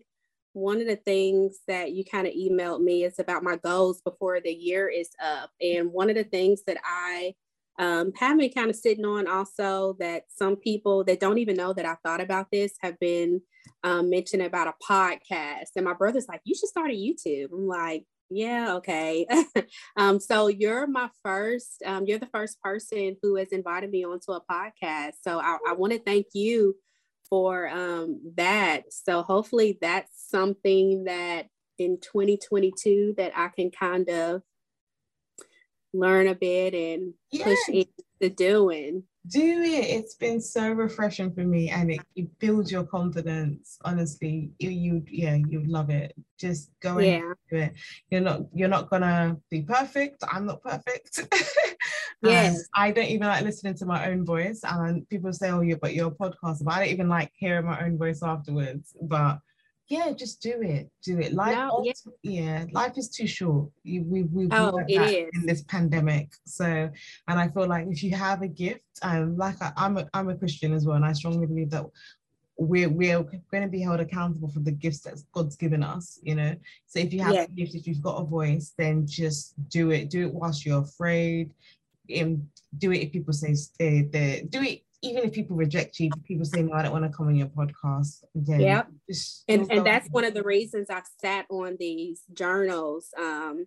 one 0.52 0.80
of 0.80 0.86
the 0.86 0.96
things 0.96 1.58
that 1.66 1.92
you 1.92 2.04
kind 2.04 2.28
of 2.28 2.32
emailed 2.34 2.80
me 2.82 3.02
is 3.04 3.18
about 3.18 3.42
my 3.42 3.56
goals 3.56 4.00
before 4.02 4.40
the 4.40 4.52
year 4.52 4.88
is 4.88 5.10
up. 5.22 5.50
And 5.60 5.92
one 5.92 6.08
of 6.08 6.14
the 6.14 6.22
things 6.24 6.62
that 6.68 6.76
I 6.84 7.34
um, 7.80 8.12
have 8.16 8.38
been 8.38 8.52
kind 8.52 8.70
of 8.70 8.76
sitting 8.76 9.04
on 9.04 9.26
also 9.26 9.96
that 9.98 10.24
some 10.28 10.54
people 10.54 11.02
that 11.04 11.18
don't 11.18 11.38
even 11.38 11.56
know 11.56 11.72
that 11.72 11.84
I 11.84 11.96
thought 12.04 12.20
about 12.20 12.46
this 12.52 12.74
have 12.82 12.96
been 13.00 13.40
um, 13.82 14.08
mentioning 14.10 14.46
about 14.46 14.68
a 14.68 14.74
podcast. 14.88 15.70
And 15.74 15.84
my 15.84 15.94
brother's 15.94 16.28
like, 16.28 16.40
you 16.44 16.54
should 16.54 16.68
start 16.68 16.92
a 16.92 16.94
YouTube. 16.94 17.48
I'm 17.52 17.66
like, 17.66 18.04
yeah, 18.30 18.74
okay. 18.76 19.26
um, 19.96 20.20
so 20.20 20.48
you're 20.48 20.86
my 20.86 21.08
first, 21.22 21.82
um, 21.84 22.04
you're 22.06 22.18
the 22.18 22.26
first 22.26 22.60
person 22.60 23.16
who 23.22 23.36
has 23.36 23.48
invited 23.48 23.90
me 23.90 24.04
onto 24.04 24.32
a 24.32 24.40
podcast. 24.40 25.14
So 25.22 25.38
I, 25.38 25.58
I 25.68 25.72
want 25.74 25.92
to 25.92 25.98
thank 25.98 26.26
you 26.34 26.76
for 27.28 27.68
um, 27.68 28.20
that. 28.36 28.92
So 28.92 29.22
hopefully 29.22 29.78
that's 29.80 30.10
something 30.28 31.04
that 31.04 31.48
in 31.78 31.98
2022 32.00 33.14
that 33.16 33.32
I 33.36 33.48
can 33.48 33.70
kind 33.70 34.08
of 34.08 34.42
learn 35.92 36.26
a 36.26 36.34
bit 36.34 36.74
and 36.74 37.14
push 37.32 37.58
into 37.68 38.34
doing 38.34 39.04
do 39.26 39.62
it. 39.62 39.86
It's 39.86 40.14
been 40.14 40.40
so 40.40 40.70
refreshing 40.70 41.32
for 41.32 41.44
me 41.44 41.70
and 41.70 41.90
it, 41.90 42.00
it 42.14 42.38
builds 42.38 42.70
your 42.70 42.84
confidence. 42.84 43.78
Honestly 43.84 44.50
you, 44.58 44.70
you 44.70 45.04
yeah 45.08 45.34
you 45.34 45.64
love 45.64 45.90
it. 45.90 46.14
Just 46.38 46.70
go 46.80 46.98
yeah. 46.98 47.16
and 47.16 47.34
do 47.50 47.56
it. 47.56 47.74
You're 48.10 48.20
not 48.20 48.42
you're 48.52 48.68
not 48.68 48.90
gonna 48.90 49.36
be 49.50 49.62
perfect. 49.62 50.22
I'm 50.30 50.46
not 50.46 50.62
perfect. 50.62 51.26
Um, 52.22 52.30
yes. 52.30 52.68
I 52.74 52.90
don't 52.90 53.08
even 53.08 53.26
like 53.26 53.44
listening 53.44 53.74
to 53.74 53.84
my 53.84 54.06
own 54.06 54.24
voice 54.24 54.60
and 54.64 55.06
people 55.10 55.30
say 55.34 55.50
oh 55.50 55.60
yeah 55.60 55.74
but 55.78 55.92
you're 55.92 56.08
a 56.08 56.10
podcast 56.10 56.64
but 56.64 56.72
i 56.72 56.78
don't 56.78 56.88
even 56.88 57.08
like 57.08 57.30
hearing 57.36 57.66
my 57.66 57.84
own 57.84 57.98
voice 57.98 58.22
afterwards. 58.22 58.96
But 59.02 59.40
yeah, 59.88 60.12
just 60.12 60.40
do 60.40 60.62
it. 60.62 60.90
Do 61.02 61.18
it. 61.18 61.34
Life, 61.34 61.56
no, 61.56 61.82
yeah. 61.84 61.92
yeah. 62.22 62.64
life 62.72 62.96
is 62.96 63.08
too 63.08 63.26
short. 63.26 63.68
You, 63.82 64.02
we 64.02 64.22
we 64.22 64.48
oh, 64.50 64.78
in 64.78 65.44
this 65.44 65.62
pandemic. 65.62 66.32
So, 66.46 66.64
and 67.28 67.40
I 67.40 67.48
feel 67.48 67.66
like 67.66 67.86
if 67.88 68.02
you 68.02 68.12
have 68.16 68.42
a 68.42 68.48
gift, 68.48 68.82
um, 69.02 69.36
like 69.36 69.60
I, 69.60 69.72
I'm 69.76 69.98
a 69.98 70.08
I'm 70.14 70.30
a 70.30 70.36
Christian 70.36 70.72
as 70.72 70.86
well, 70.86 70.96
and 70.96 71.04
I 71.04 71.12
strongly 71.12 71.46
believe 71.46 71.70
that 71.70 71.84
we're 72.56 72.88
we're 72.88 73.22
going 73.22 73.62
to 73.62 73.68
be 73.68 73.80
held 73.80 74.00
accountable 74.00 74.48
for 74.48 74.60
the 74.60 74.72
gifts 74.72 75.00
that 75.00 75.20
God's 75.32 75.56
given 75.56 75.82
us. 75.82 76.18
You 76.22 76.36
know, 76.36 76.56
so 76.86 76.98
if 77.00 77.12
you 77.12 77.20
have 77.20 77.34
yeah. 77.34 77.42
a 77.42 77.48
gift, 77.48 77.74
if 77.74 77.86
you've 77.86 78.02
got 78.02 78.22
a 78.22 78.24
voice, 78.24 78.72
then 78.78 79.06
just 79.06 79.54
do 79.68 79.90
it. 79.90 80.08
Do 80.08 80.26
it 80.26 80.34
whilst 80.34 80.64
you're 80.64 80.82
afraid. 80.82 81.52
And 82.14 82.46
do 82.78 82.92
it 82.92 82.98
if 82.98 83.12
people 83.12 83.32
say 83.32 83.54
stay 83.54 84.02
there. 84.02 84.42
Do 84.48 84.62
it 84.62 84.82
even 85.04 85.24
if 85.24 85.32
people 85.32 85.56
reject 85.56 86.00
you, 86.00 86.10
people 86.24 86.44
say, 86.44 86.62
no, 86.62 86.72
I 86.72 86.82
don't 86.82 86.92
want 86.92 87.04
to 87.04 87.16
come 87.16 87.28
on 87.28 87.36
your 87.36 87.48
podcast. 87.48 88.24
Again, 88.34 88.60
yep. 88.60 88.88
And, 89.48 89.70
and 89.70 89.86
that's 89.86 90.08
one 90.08 90.24
of 90.24 90.34
the 90.34 90.42
reasons 90.42 90.88
I 90.90 91.02
sat 91.20 91.46
on 91.50 91.76
these 91.78 92.22
journals. 92.32 93.08
Um, 93.18 93.66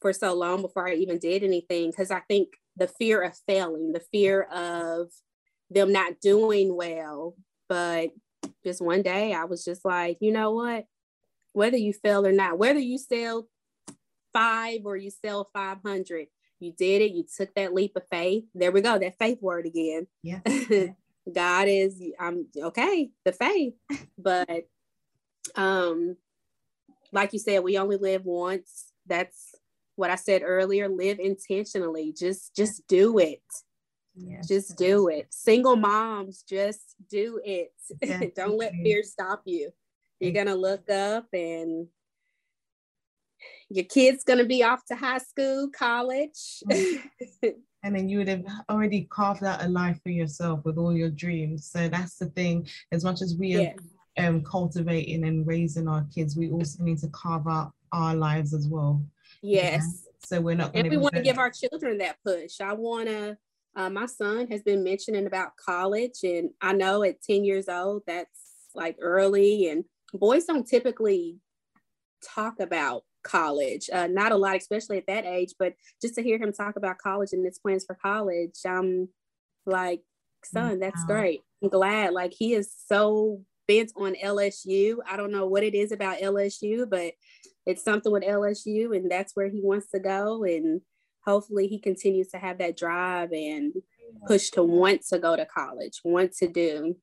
for 0.00 0.12
so 0.12 0.34
long 0.34 0.62
before 0.62 0.88
I 0.88 0.94
even 0.94 1.18
did 1.18 1.42
anything 1.42 1.90
because 1.90 2.10
I 2.10 2.20
think 2.20 2.50
the 2.76 2.86
fear 2.86 3.22
of 3.22 3.36
failing, 3.46 3.92
the 3.92 4.00
fear 4.12 4.42
of 4.42 5.10
them 5.70 5.92
not 5.92 6.20
doing 6.20 6.74
well. 6.74 7.34
But 7.68 8.10
just 8.64 8.80
one 8.80 9.02
day 9.02 9.32
I 9.32 9.44
was 9.44 9.64
just 9.64 9.84
like, 9.84 10.18
you 10.20 10.32
know 10.32 10.52
what? 10.52 10.84
Whether 11.52 11.76
you 11.76 11.92
fail 11.92 12.26
or 12.26 12.32
not, 12.32 12.58
whether 12.58 12.78
you 12.78 12.98
sell 12.98 13.48
five 14.32 14.80
or 14.84 14.96
you 14.96 15.10
sell 15.10 15.48
500, 15.52 16.26
you 16.60 16.72
did 16.72 17.02
it. 17.02 17.12
You 17.12 17.24
took 17.36 17.54
that 17.54 17.74
leap 17.74 17.96
of 17.96 18.06
faith. 18.10 18.44
There 18.54 18.72
we 18.72 18.80
go. 18.80 18.98
That 18.98 19.18
faith 19.18 19.40
word 19.40 19.66
again. 19.66 20.06
Yeah. 20.22 20.40
God 21.32 21.68
is, 21.68 22.02
I'm 22.18 22.46
okay, 22.56 23.10
the 23.24 23.32
faith. 23.32 23.74
But 24.20 24.68
um, 25.54 26.16
like 27.12 27.32
you 27.32 27.38
said, 27.38 27.62
we 27.62 27.78
only 27.78 27.96
live 27.96 28.24
once. 28.24 28.92
That's 29.06 29.54
what 29.96 30.10
I 30.10 30.16
said 30.16 30.42
earlier. 30.44 30.88
Live 30.88 31.18
intentionally. 31.18 32.12
Just 32.16 32.54
just 32.54 32.86
do 32.88 33.18
it. 33.18 33.42
Yes. 34.16 34.48
Just 34.48 34.76
do 34.76 35.08
it. 35.08 35.28
Single 35.30 35.76
moms, 35.76 36.42
just 36.42 36.96
do 37.08 37.40
it. 37.44 37.72
Don't 38.36 38.58
let 38.58 38.72
fear 38.72 39.02
stop 39.02 39.42
you. 39.44 39.70
You're 40.20 40.32
gonna 40.32 40.56
look 40.56 40.90
up 40.90 41.26
and 41.32 41.86
your 43.68 43.84
kid's 43.84 44.24
gonna 44.24 44.44
be 44.44 44.62
off 44.62 44.84
to 44.86 44.96
high 44.96 45.18
school, 45.18 45.68
college. 45.70 46.62
and 46.70 47.94
then 47.94 48.08
you 48.08 48.18
would 48.18 48.28
have 48.28 48.44
already 48.70 49.06
carved 49.10 49.44
out 49.44 49.64
a 49.64 49.68
life 49.68 50.00
for 50.02 50.10
yourself 50.10 50.64
with 50.64 50.78
all 50.78 50.94
your 50.94 51.10
dreams. 51.10 51.70
So 51.70 51.88
that's 51.88 52.16
the 52.16 52.26
thing. 52.26 52.68
As 52.92 53.04
much 53.04 53.22
as 53.22 53.36
we 53.38 53.56
are 53.56 53.74
um, 54.18 54.42
cultivating 54.42 55.24
and 55.24 55.46
raising 55.46 55.88
our 55.88 56.06
kids, 56.14 56.36
we 56.36 56.50
also 56.50 56.82
need 56.82 56.98
to 56.98 57.08
carve 57.08 57.46
out 57.46 57.72
our 57.92 58.14
lives 58.14 58.52
as 58.52 58.66
well. 58.68 59.02
Yes. 59.42 59.82
Yeah? 59.82 60.08
So 60.24 60.40
we're 60.40 60.56
not. 60.56 60.74
And 60.74 60.90
we 60.90 60.96
want 60.96 61.14
to 61.14 61.22
give 61.22 61.38
our 61.38 61.50
children 61.50 61.98
that 61.98 62.16
push. 62.24 62.60
I 62.60 62.72
want 62.72 63.08
to. 63.08 63.36
Uh, 63.76 63.90
my 63.90 64.06
son 64.06 64.48
has 64.50 64.62
been 64.62 64.82
mentioning 64.82 65.26
about 65.26 65.56
college, 65.56 66.24
and 66.24 66.50
I 66.60 66.72
know 66.72 67.04
at 67.04 67.22
ten 67.22 67.44
years 67.44 67.68
old 67.68 68.02
that's 68.06 68.66
like 68.74 68.96
early, 69.00 69.68
and 69.68 69.84
boys 70.12 70.46
don't 70.46 70.66
typically 70.66 71.38
talk 72.22 72.58
about 72.58 73.04
college. 73.28 73.88
Uh, 73.92 74.06
not 74.06 74.32
a 74.32 74.36
lot, 74.36 74.56
especially 74.56 74.98
at 74.98 75.06
that 75.06 75.26
age. 75.26 75.54
But 75.58 75.74
just 76.00 76.14
to 76.16 76.22
hear 76.22 76.38
him 76.38 76.52
talk 76.52 76.76
about 76.76 76.98
college 76.98 77.30
and 77.32 77.44
his 77.44 77.58
plans 77.58 77.84
for 77.84 77.94
college, 77.94 78.54
I'm 78.66 79.08
like, 79.66 80.02
son, 80.44 80.80
that's 80.80 81.04
great. 81.04 81.42
I'm 81.62 81.68
glad. 81.68 82.12
Like 82.12 82.32
he 82.36 82.54
is 82.54 82.72
so 82.86 83.42
bent 83.66 83.92
on 83.96 84.14
LSU. 84.14 84.96
I 85.08 85.16
don't 85.16 85.32
know 85.32 85.46
what 85.46 85.62
it 85.62 85.74
is 85.74 85.92
about 85.92 86.18
LSU, 86.18 86.88
but 86.88 87.12
it's 87.66 87.84
something 87.84 88.10
with 88.10 88.24
LSU, 88.24 88.96
and 88.96 89.10
that's 89.10 89.36
where 89.36 89.48
he 89.48 89.60
wants 89.62 89.90
to 89.90 90.00
go. 90.00 90.42
And 90.44 90.80
hopefully, 91.24 91.68
he 91.68 91.78
continues 91.78 92.28
to 92.28 92.38
have 92.38 92.58
that 92.58 92.76
drive 92.76 93.30
and 93.32 93.74
push 94.26 94.50
to 94.50 94.62
want 94.62 95.02
to 95.08 95.18
go 95.18 95.36
to 95.36 95.44
college, 95.44 96.00
want 96.02 96.32
to 96.36 96.48
do. 96.48 96.96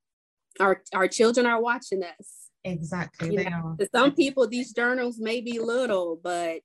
Our 0.60 0.82
our 0.94 1.08
children 1.08 1.46
are 1.46 1.62
watching 1.62 2.04
us. 2.04 2.45
Exactly, 2.66 3.32
you 3.32 3.38
they 3.38 3.50
know, 3.50 3.56
are. 3.58 3.76
To 3.80 3.88
some 3.94 4.14
people, 4.14 4.48
these 4.48 4.74
journals 4.74 5.20
may 5.20 5.40
be 5.42 5.60
little, 5.60 6.20
but 6.22 6.62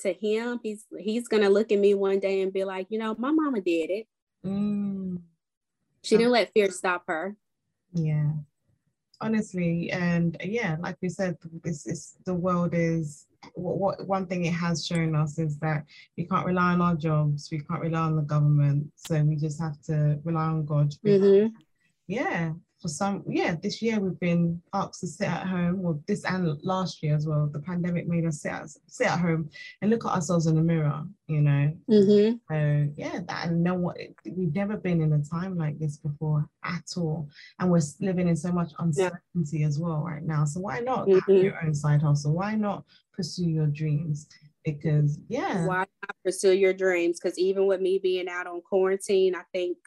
to 0.00 0.12
him, 0.12 0.58
he's 0.62 0.84
he's 0.98 1.28
gonna 1.28 1.50
look 1.50 1.70
at 1.70 1.78
me 1.78 1.94
one 1.94 2.18
day 2.18 2.42
and 2.42 2.52
be 2.52 2.64
like, 2.64 2.86
you 2.90 2.98
know, 2.98 3.14
my 3.18 3.30
mama 3.30 3.60
did 3.60 3.90
it. 3.90 4.06
Mm. 4.44 5.20
She 6.02 6.16
didn't 6.16 6.32
let 6.32 6.52
fear 6.52 6.70
stop 6.70 7.04
her. 7.06 7.36
Yeah 7.94 8.30
honestly 9.20 9.90
and 9.90 10.36
yeah 10.44 10.76
like 10.80 10.96
we 11.00 11.08
said 11.08 11.36
this 11.62 11.86
is 11.86 12.16
the 12.26 12.34
world 12.34 12.70
is 12.74 13.26
what, 13.54 13.78
what 13.78 14.06
one 14.06 14.26
thing 14.26 14.44
it 14.44 14.52
has 14.52 14.86
shown 14.86 15.14
us 15.14 15.38
is 15.38 15.58
that 15.58 15.84
we 16.16 16.24
can't 16.24 16.46
rely 16.46 16.72
on 16.72 16.82
our 16.82 16.94
jobs 16.94 17.48
we 17.50 17.60
can't 17.60 17.80
rely 17.80 18.00
on 18.00 18.16
the 18.16 18.22
government 18.22 18.86
so 18.96 19.22
we 19.22 19.36
just 19.36 19.60
have 19.60 19.80
to 19.80 20.18
rely 20.24 20.44
on 20.44 20.64
god 20.64 20.92
mm-hmm. 21.04 21.46
yeah 22.06 22.52
for 22.84 22.88
some, 22.88 23.24
yeah, 23.26 23.56
this 23.62 23.80
year 23.80 23.98
we've 23.98 24.20
been 24.20 24.60
asked 24.74 25.00
to 25.00 25.06
sit 25.06 25.26
at 25.26 25.46
home, 25.46 25.80
well, 25.80 25.98
this 26.06 26.22
and 26.26 26.62
last 26.62 27.02
year 27.02 27.14
as 27.14 27.26
well. 27.26 27.48
The 27.50 27.60
pandemic 27.60 28.06
made 28.06 28.26
us 28.26 28.42
sit 28.42 28.52
at, 28.52 28.68
sit 28.88 29.06
at 29.06 29.20
home 29.20 29.48
and 29.80 29.90
look 29.90 30.04
at 30.04 30.12
ourselves 30.12 30.46
in 30.48 30.54
the 30.54 30.60
mirror, 30.60 31.02
you 31.26 31.40
know. 31.40 31.72
Mm-hmm. 31.88 32.36
So 32.50 32.92
yeah, 32.94 33.20
that 33.26 33.46
and 33.46 33.64
know 33.64 33.72
what 33.72 33.96
we've 34.26 34.54
never 34.54 34.76
been 34.76 35.00
in 35.00 35.14
a 35.14 35.22
time 35.24 35.56
like 35.56 35.78
this 35.78 35.96
before 35.96 36.46
at 36.62 36.84
all, 36.98 37.26
and 37.58 37.70
we're 37.70 37.80
living 38.00 38.28
in 38.28 38.36
so 38.36 38.52
much 38.52 38.72
uncertainty 38.78 39.60
yeah. 39.60 39.66
as 39.66 39.78
well 39.78 40.02
right 40.06 40.22
now. 40.22 40.44
So 40.44 40.60
why 40.60 40.80
not 40.80 41.06
mm-hmm. 41.08 41.32
have 41.32 41.42
your 41.42 41.64
own 41.64 41.74
side 41.74 42.02
hustle? 42.02 42.34
Why 42.34 42.54
not 42.54 42.84
pursue 43.14 43.48
your 43.48 43.68
dreams? 43.68 44.28
Because 44.62 45.18
yeah, 45.28 45.64
why 45.64 45.78
not 45.78 46.16
pursue 46.22 46.52
your 46.52 46.74
dreams? 46.74 47.18
Because 47.18 47.38
even 47.38 47.66
with 47.66 47.80
me 47.80 47.98
being 47.98 48.28
out 48.28 48.46
on 48.46 48.60
quarantine, 48.60 49.34
I 49.34 49.42
think 49.54 49.78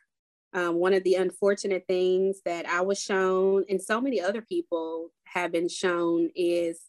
um, 0.53 0.75
one 0.75 0.93
of 0.93 1.03
the 1.03 1.15
unfortunate 1.15 1.85
things 1.87 2.41
that 2.45 2.67
I 2.67 2.81
was 2.81 3.01
shown, 3.01 3.65
and 3.69 3.81
so 3.81 3.99
many 3.99 4.21
other 4.21 4.41
people 4.41 5.11
have 5.25 5.51
been 5.51 5.69
shown, 5.69 6.29
is 6.35 6.81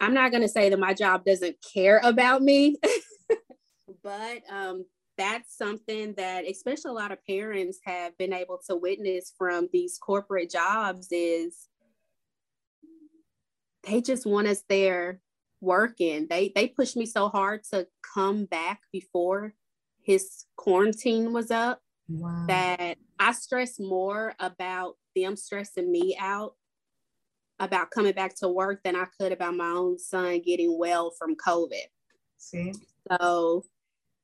I'm 0.00 0.14
not 0.14 0.30
going 0.30 0.42
to 0.42 0.48
say 0.48 0.68
that 0.68 0.78
my 0.78 0.94
job 0.94 1.24
doesn't 1.24 1.56
care 1.74 2.00
about 2.02 2.42
me, 2.42 2.76
but 4.02 4.42
um, 4.50 4.84
that's 5.16 5.56
something 5.56 6.14
that, 6.16 6.44
especially 6.48 6.90
a 6.90 6.94
lot 6.94 7.12
of 7.12 7.24
parents 7.26 7.78
have 7.84 8.16
been 8.18 8.32
able 8.32 8.60
to 8.68 8.76
witness 8.76 9.32
from 9.36 9.68
these 9.72 9.98
corporate 9.98 10.50
jobs, 10.50 11.08
is 11.10 11.68
they 13.84 14.00
just 14.00 14.26
want 14.26 14.46
us 14.46 14.62
there 14.68 15.20
working. 15.60 16.26
They 16.28 16.52
they 16.54 16.68
pushed 16.68 16.96
me 16.96 17.06
so 17.06 17.28
hard 17.28 17.62
to 17.72 17.86
come 18.14 18.44
back 18.44 18.80
before 18.92 19.54
his 20.02 20.44
quarantine 20.56 21.32
was 21.32 21.50
up 21.50 21.80
wow. 22.08 22.44
that 22.48 22.98
I 23.18 23.32
stress 23.32 23.78
more 23.78 24.34
about 24.38 24.96
them 25.14 25.36
stressing 25.36 25.90
me 25.90 26.16
out 26.20 26.54
about 27.60 27.90
coming 27.90 28.12
back 28.12 28.34
to 28.36 28.48
work 28.48 28.82
than 28.82 28.96
I 28.96 29.06
could 29.18 29.32
about 29.32 29.56
my 29.56 29.70
own 29.70 29.98
son 29.98 30.40
getting 30.44 30.76
well 30.76 31.12
from 31.16 31.36
COVID. 31.36 31.84
See? 32.36 32.72
So, 33.10 33.64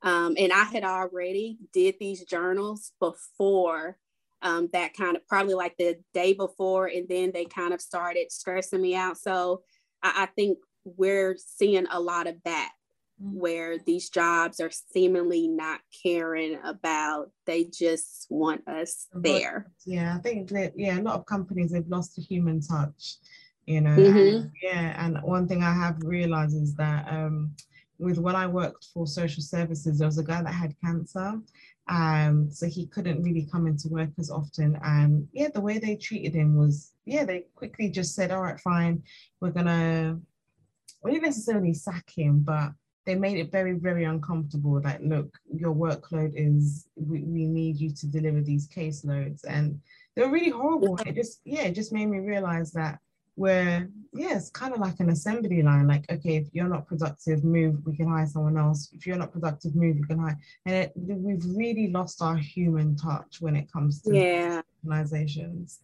um, 0.03 0.35
and 0.39 0.53
I 0.53 0.65
had 0.65 0.85
already 0.85 1.59
did 1.73 1.97
these 2.01 2.25
journals 2.25 2.93
before 2.99 3.99
um, 4.43 4.69
that 4.73 4.95
kind 4.95 5.17
of 5.17 5.27
probably 5.29 5.55
like 5.55 5.77
the 5.79 5.99
day 6.15 6.33
before, 6.33 6.87
and 6.87 7.07
then 7.09 7.31
they 7.33 7.45
kind 7.45 7.75
of 7.75 7.81
started 7.81 8.33
stressing 8.33 8.81
me 8.81 8.95
out. 8.95 9.19
So 9.19 9.63
I, 10.03 10.23
I 10.23 10.27
think 10.27 10.59
we're 10.85 11.37
seeing 11.39 11.87
a 11.91 12.01
lot 12.01 12.27
of 12.27 12.37
that 12.45 12.73
where 13.21 13.79
these 13.79 14.09
jobs 14.09 14.61
are 14.61 14.71
seemingly 14.71 15.47
not 15.47 15.81
caring 16.03 16.59
about 16.65 17.31
they 17.47 17.65
just 17.65 18.27
want 18.31 18.67
us 18.67 19.09
there 19.13 19.71
yeah 19.85 20.17
i 20.17 20.19
think 20.19 20.49
that 20.49 20.73
yeah 20.75 20.99
a 20.99 21.03
lot 21.03 21.17
of 21.17 21.27
companies 21.27 21.75
have 21.75 21.87
lost 21.89 22.17
the 22.17 22.23
human 22.23 22.61
touch 22.61 23.17
you 23.67 23.81
know 23.83 23.91
mm-hmm. 23.91 24.37
and, 24.37 24.51
yeah 24.63 25.05
and 25.05 25.19
one 25.23 25.47
thing 25.47 25.63
i 25.63 25.73
have 25.73 25.97
realized 26.03 26.57
is 26.57 26.75
that 26.75 27.07
um 27.13 27.55
with 27.99 28.19
when 28.19 28.35
i 28.35 28.47
worked 28.47 28.87
for 28.95 29.07
social 29.07 29.43
services 29.43 29.99
there 29.99 30.09
was 30.09 30.19
a 30.19 30.25
guy 30.25 30.43
that 30.43 30.55
had 30.55 30.75
cancer 30.83 31.39
um 31.89 32.49
so 32.51 32.67
he 32.67 32.87
couldn't 32.87 33.23
really 33.23 33.47
come 33.53 33.67
into 33.67 33.89
work 33.89 34.11
as 34.19 34.31
often 34.31 34.79
and 34.83 35.29
yeah 35.33 35.49
the 35.53 35.61
way 35.61 35.79
they 35.79 35.95
treated 35.95 36.35
him 36.35 36.57
was 36.57 36.93
yeah 37.05 37.25
they 37.25 37.45
quickly 37.55 37.91
just 37.91 38.15
said 38.15 38.31
all 38.31 38.43
right 38.43 38.61
fine 38.61 39.03
we're 39.41 39.51
gonna 39.51 40.19
we 41.03 41.13
didn't 41.13 41.25
necessarily 41.25 41.75
sack 41.75 42.09
him 42.17 42.41
but 42.41 42.71
they 43.11 43.17
made 43.17 43.39
it 43.39 43.51
very, 43.51 43.73
very 43.73 44.05
uncomfortable. 44.05 44.81
Like, 44.81 45.01
look, 45.03 45.37
your 45.53 45.75
workload 45.75 46.33
is, 46.37 46.87
we, 46.95 47.25
we 47.25 47.45
need 47.45 47.81
you 47.81 47.91
to 47.93 48.07
deliver 48.07 48.41
these 48.41 48.69
caseloads. 48.69 49.41
And 49.49 49.81
they 50.15 50.23
were 50.23 50.31
really 50.31 50.51
horrible. 50.51 50.97
It 51.05 51.17
just, 51.17 51.41
yeah, 51.45 51.63
it 51.63 51.75
just 51.75 51.93
made 51.93 52.07
me 52.07 52.19
realize 52.19 52.71
that 52.73 53.01
we're, 53.35 53.89
yeah, 54.13 54.37
it's 54.37 54.51
kind 54.51 54.73
of 54.73 54.79
like 54.79 55.01
an 55.01 55.11
assembly 55.11 55.61
line. 55.61 55.89
Like, 55.89 56.05
okay, 56.09 56.37
if 56.37 56.47
you're 56.53 56.69
not 56.69 56.87
productive, 56.87 57.43
move, 57.43 57.85
we 57.85 57.97
can 57.97 58.07
hire 58.07 58.29
someone 58.29 58.57
else. 58.57 58.91
If 58.97 59.09
you're 59.09 59.17
not 59.17 59.33
productive, 59.33 59.75
move, 59.75 59.97
we 59.99 60.07
can 60.07 60.21
hire. 60.21 60.39
And 60.67 60.75
it, 60.77 60.93
we've 60.95 61.45
really 61.45 61.91
lost 61.91 62.23
our 62.23 62.37
human 62.37 62.95
touch 62.95 63.39
when 63.41 63.57
it 63.57 63.73
comes 63.73 64.03
to 64.03 64.15
yeah. 64.15 64.63
organizations. 64.87 65.81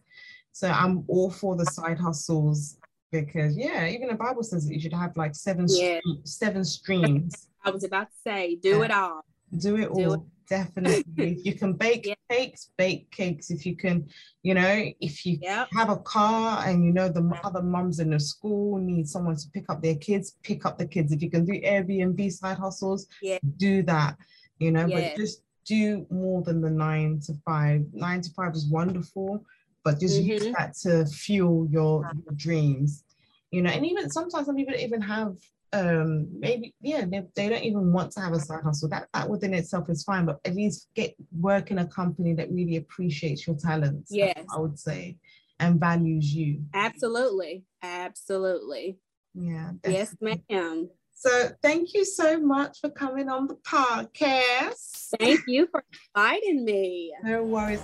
So 0.53 0.69
I'm 0.69 1.03
all 1.09 1.29
for 1.29 1.57
the 1.57 1.65
side 1.65 1.99
hustles 1.99 2.77
because 3.11 3.57
yeah, 3.57 3.87
even 3.87 4.07
the 4.07 4.15
Bible 4.15 4.43
says 4.43 4.67
that 4.67 4.73
you 4.73 4.79
should 4.79 4.93
have 4.93 5.15
like 5.15 5.35
seven 5.35 5.65
yeah. 5.69 5.99
seven 6.23 6.63
streams. 6.63 7.47
I 7.63 7.69
was 7.69 7.83
about 7.83 8.09
to 8.09 8.17
say, 8.23 8.55
do 8.55 8.77
yeah. 8.79 8.83
it 8.83 8.91
all. 8.91 9.25
Do 9.57 9.75
it 9.75 9.93
do 9.93 10.05
all. 10.05 10.13
It. 10.13 10.21
Definitely. 10.49 11.03
if 11.17 11.45
you 11.45 11.53
can 11.53 11.73
bake 11.85 12.05
yeah. 12.05 12.15
cakes, 12.29 12.69
bake 12.77 13.11
cakes. 13.11 13.49
If 13.49 13.65
you 13.65 13.75
can, 13.75 14.07
you 14.43 14.53
know, 14.53 14.85
if 15.01 15.25
you 15.25 15.37
yep. 15.41 15.67
have 15.73 15.89
a 15.89 15.97
car 15.97 16.65
and 16.65 16.85
you 16.85 16.93
know 16.93 17.09
the 17.09 17.37
other 17.43 17.61
mums 17.61 17.99
in 17.99 18.11
the 18.11 18.19
school 18.19 18.77
need 18.77 19.09
someone 19.09 19.35
to 19.35 19.49
pick 19.53 19.65
up 19.69 19.81
their 19.81 19.95
kids, 19.95 20.37
pick 20.43 20.65
up 20.65 20.77
the 20.77 20.87
kids. 20.87 21.11
If 21.11 21.21
you 21.21 21.29
can 21.29 21.45
do 21.45 21.53
Airbnb 21.53 22.31
side 22.31 22.57
hustles, 22.57 23.07
yeah. 23.21 23.39
do 23.57 23.83
that. 23.83 24.17
You 24.59 24.71
know, 24.71 24.87
but 24.87 25.15
just 25.17 25.43
do 25.65 26.07
more 26.09 26.41
than 26.41 26.61
the 26.61 26.69
nine 26.69 27.19
to 27.25 27.33
five. 27.45 27.85
Nine 27.93 28.21
to 28.21 28.29
five 28.31 28.53
is 28.55 28.67
wonderful, 28.67 29.45
but 29.83 29.99
just 29.99 30.19
mm-hmm. 30.19 30.31
use 30.31 30.53
that 30.57 30.75
to 30.83 31.05
fuel 31.05 31.67
your, 31.69 32.09
your 32.25 32.35
dreams 32.35 33.03
you 33.51 33.61
know, 33.61 33.69
and 33.69 33.85
even 33.85 34.09
sometimes 34.09 34.45
some 34.45 34.55
people 34.55 34.75
even 34.75 35.01
have 35.01 35.35
um 35.73 36.27
maybe 36.39 36.73
yeah 36.79 37.03
they, 37.05 37.21
they 37.35 37.49
don't 37.49 37.63
even 37.63 37.91
want 37.91 38.09
to 38.09 38.21
have 38.21 38.33
a 38.33 38.39
side 38.39 38.63
hustle. 38.63 38.89
That 38.89 39.07
that 39.13 39.29
within 39.29 39.53
itself 39.53 39.89
is 39.89 40.03
fine 40.03 40.25
but 40.25 40.39
at 40.45 40.55
least 40.55 40.87
get 40.95 41.13
work 41.37 41.71
in 41.71 41.79
a 41.79 41.87
company 41.87 42.33
that 42.35 42.49
really 42.51 42.77
appreciates 42.77 43.45
your 43.45 43.57
talents 43.57 44.09
yes. 44.09 44.45
I 44.55 44.59
would 44.59 44.79
say 44.79 45.17
and 45.59 45.79
values 45.79 46.33
you. 46.33 46.63
Absolutely. 46.73 47.63
Absolutely. 47.83 48.97
Yeah 49.33 49.71
yes 49.85 50.15
ma'am. 50.21 50.89
So 51.13 51.49
thank 51.63 51.95
you 51.95 52.05
so 52.05 52.39
much 52.39 52.79
for 52.79 52.89
coming 52.89 53.27
on 53.27 53.47
the 53.47 53.55
podcast. 53.55 55.15
Thank 55.19 55.41
you 55.47 55.67
for 55.71 55.83
inviting 56.15 56.63
me. 56.63 57.11
No 57.23 57.43
worries. 57.43 57.81